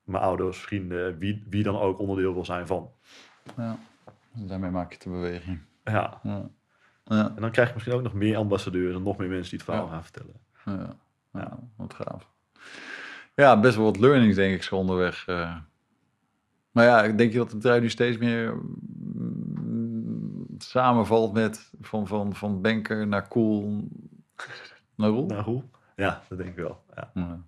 mijn 0.03 0.23
ouders, 0.23 0.57
vrienden, 0.57 1.17
wie, 1.17 1.43
wie 1.49 1.63
dan 1.63 1.77
ook 1.77 1.99
onderdeel 1.99 2.33
wil 2.33 2.45
zijn 2.45 2.67
van. 2.67 2.91
Ja, 3.57 3.77
daarmee 4.33 4.71
maak 4.71 4.91
je 4.91 4.99
de 4.99 5.09
beweging. 5.09 5.59
Ja. 5.83 6.19
ja. 6.23 6.49
ja. 7.05 7.27
En 7.35 7.41
dan 7.41 7.51
krijg 7.51 7.67
je 7.67 7.73
misschien 7.73 7.95
ook 7.95 8.03
nog 8.03 8.13
meer 8.13 8.37
ambassadeurs 8.37 8.95
en 8.95 9.03
nog 9.03 9.17
meer 9.17 9.29
mensen 9.29 9.49
die 9.49 9.59
het 9.59 9.67
verhaal 9.67 9.87
gaan 9.87 10.03
vertellen. 10.03 10.35
Ja. 10.65 10.95
ja, 11.33 11.59
wat 11.75 11.93
gaaf. 11.93 12.31
Ja, 13.35 13.59
best 13.59 13.75
wel 13.75 13.85
wat 13.85 13.99
learnings 13.99 14.35
denk 14.35 14.55
ik 14.55 14.63
zo 14.63 14.75
onderweg. 14.75 15.27
Uh 15.27 15.55
maar 16.73 16.85
ja, 16.85 17.03
ik 17.03 17.17
denk 17.17 17.33
dat 17.33 17.47
het 17.47 17.55
bedrijf 17.55 17.81
nu 17.81 17.89
steeds 17.89 18.17
meer 18.17 18.55
mm, 19.63 20.45
samenvalt 20.57 21.33
met 21.33 21.71
van, 21.81 22.07
van, 22.07 22.35
van 22.35 22.61
banker 22.61 23.07
naar 23.07 23.27
cool 23.27 23.87
naar 24.95 25.09
Roel? 25.09 25.25
Naar 25.25 25.43
Roel? 25.43 25.69
Ja, 25.95 26.21
dat 26.29 26.37
denk 26.37 26.49
ik 26.49 26.55
wel. 26.55 26.83
Ja. 26.95 27.11
ja. 27.13 27.41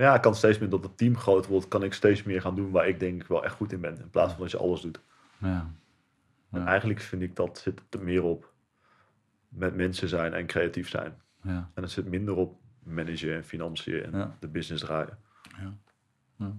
Ja, 0.00 0.18
kan 0.18 0.34
steeds 0.34 0.58
meer 0.58 0.68
dat 0.68 0.82
het 0.82 0.98
team 0.98 1.16
groot 1.16 1.46
wordt, 1.46 1.68
kan 1.68 1.82
ik 1.82 1.94
steeds 1.94 2.22
meer 2.22 2.40
gaan 2.40 2.54
doen 2.54 2.70
waar 2.70 2.88
ik 2.88 3.00
denk 3.00 3.22
ik 3.22 3.28
wel 3.28 3.44
echt 3.44 3.54
goed 3.54 3.72
in 3.72 3.80
ben. 3.80 3.98
In 3.98 4.10
plaats 4.10 4.32
van 4.32 4.42
dat 4.42 4.50
je 4.50 4.58
alles 4.58 4.80
doet. 4.80 5.00
Ja. 5.38 5.70
En 6.50 6.66
eigenlijk 6.66 7.00
vind 7.00 7.22
ik 7.22 7.36
dat 7.36 7.58
zit 7.58 7.80
er 7.90 8.02
meer 8.02 8.22
op 8.22 8.52
met 9.48 9.76
mensen 9.76 10.08
zijn 10.08 10.34
en 10.34 10.46
creatief 10.46 10.88
zijn. 10.88 11.20
Ja. 11.42 11.70
En 11.74 11.82
het 11.82 11.90
zit 11.90 12.08
minder 12.08 12.36
op 12.36 12.58
managen 12.82 13.34
en 13.34 13.44
financiën 13.44 14.14
en 14.14 14.36
de 14.40 14.48
business 14.48 14.84
draaien. 14.84 15.18
Ja. 16.36 16.52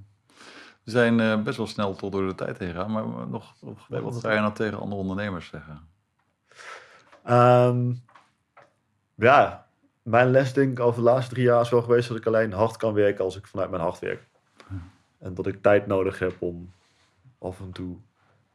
We 0.83 0.91
zijn 0.91 1.19
uh, 1.19 1.41
best 1.41 1.57
wel 1.57 1.67
snel 1.67 1.95
tot 1.95 2.11
door 2.11 2.27
de 2.27 2.35
tijd 2.35 2.57
heen 2.57 2.69
gegaan, 2.71 2.91
maar 2.91 3.27
nog, 3.27 3.55
nog 3.61 3.87
wat 3.87 4.15
zou 4.15 4.33
je 4.33 4.39
nou 4.39 4.53
tegen 4.53 4.79
andere 4.79 5.01
ondernemers 5.01 5.47
zeggen? 5.47 5.87
Um, 7.29 8.03
ja, 9.15 9.67
mijn 10.01 10.29
les 10.29 10.53
denk 10.53 10.71
ik 10.71 10.79
over 10.79 11.03
de 11.03 11.09
laatste 11.09 11.33
drie 11.33 11.45
jaar 11.45 11.61
is 11.61 11.69
wel 11.69 11.81
geweest 11.81 12.07
dat 12.07 12.17
ik 12.17 12.25
alleen 12.25 12.53
hard 12.53 12.77
kan 12.77 12.93
werken 12.93 13.23
als 13.23 13.37
ik 13.37 13.47
vanuit 13.47 13.69
mijn 13.69 13.81
hart 13.81 13.99
werk. 13.99 14.29
En 15.19 15.33
dat 15.33 15.47
ik 15.47 15.61
tijd 15.61 15.87
nodig 15.87 16.19
heb 16.19 16.35
om 16.39 16.71
af 17.37 17.59
en 17.59 17.71
toe 17.71 17.97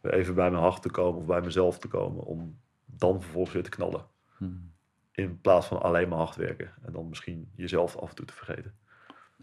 even 0.03 0.35
bij 0.35 0.51
mijn 0.51 0.63
hart 0.63 0.83
te 0.83 0.91
komen 0.91 1.21
of 1.21 1.27
bij 1.27 1.41
mezelf 1.41 1.79
te 1.79 1.89
komen. 1.89 2.25
Om 2.25 2.59
dan 2.85 3.23
vervolgens 3.23 3.55
weer 3.55 3.63
te 3.63 3.71
knallen. 3.71 4.07
Hmm. 4.37 4.73
In 5.13 5.41
plaats 5.41 5.67
van 5.67 5.83
alleen 5.83 6.09
maar 6.09 6.19
hard 6.19 6.37
werken. 6.37 6.73
En 6.85 6.93
dan 6.93 7.09
misschien 7.09 7.51
jezelf 7.55 7.97
af 7.97 8.09
en 8.09 8.15
toe 8.15 8.27
te 8.27 8.33
vergeten. 8.33 8.75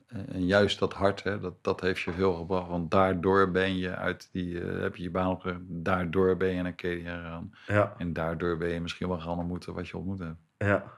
En 0.07 0.45
juist 0.45 0.79
dat 0.79 0.93
hart, 0.93 1.23
hè, 1.23 1.39
dat, 1.39 1.63
dat 1.63 1.81
heeft 1.81 2.01
je 2.01 2.11
veel 2.11 2.33
gebracht. 2.33 2.67
Want 2.67 2.91
daardoor 2.91 3.51
ben 3.51 3.77
je 3.77 3.95
uit 3.95 4.29
die, 4.31 4.61
eh, 4.61 4.81
heb 4.81 4.95
je 4.95 5.03
je 5.03 5.11
baan 5.11 5.31
opgegeven. 5.31 5.83
Daardoor 5.83 6.37
ben 6.37 6.49
je 6.49 6.61
naar 6.61 6.73
Kenia 6.73 7.15
gegaan. 7.15 7.51
Ja. 7.67 7.93
En 7.97 8.13
daardoor 8.13 8.57
ben 8.57 8.69
je 8.69 8.81
misschien 8.81 9.07
wel 9.07 9.19
gaan 9.19 9.37
ontmoeten 9.37 9.73
wat 9.73 9.87
je 9.87 9.97
ontmoet 9.97 10.19
hebt. 10.19 10.37
Ja, 10.57 10.97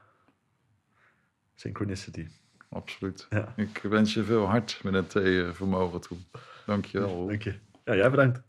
Synchronicity. 1.56 2.26
Absoluut. 2.68 3.28
Ik 3.56 3.78
wens 3.82 4.14
je 4.14 4.24
veel 4.24 4.44
hart 4.44 4.80
met 4.82 4.94
het 4.94 5.12
vermogen 5.56 6.00
toe. 6.00 6.18
Dank 6.66 6.84
je 6.84 6.98
wel. 6.98 7.26
Dank 7.26 7.42
je. 7.42 7.54
Ja, 7.84 7.94
jij 7.94 8.10
bedankt. 8.10 8.42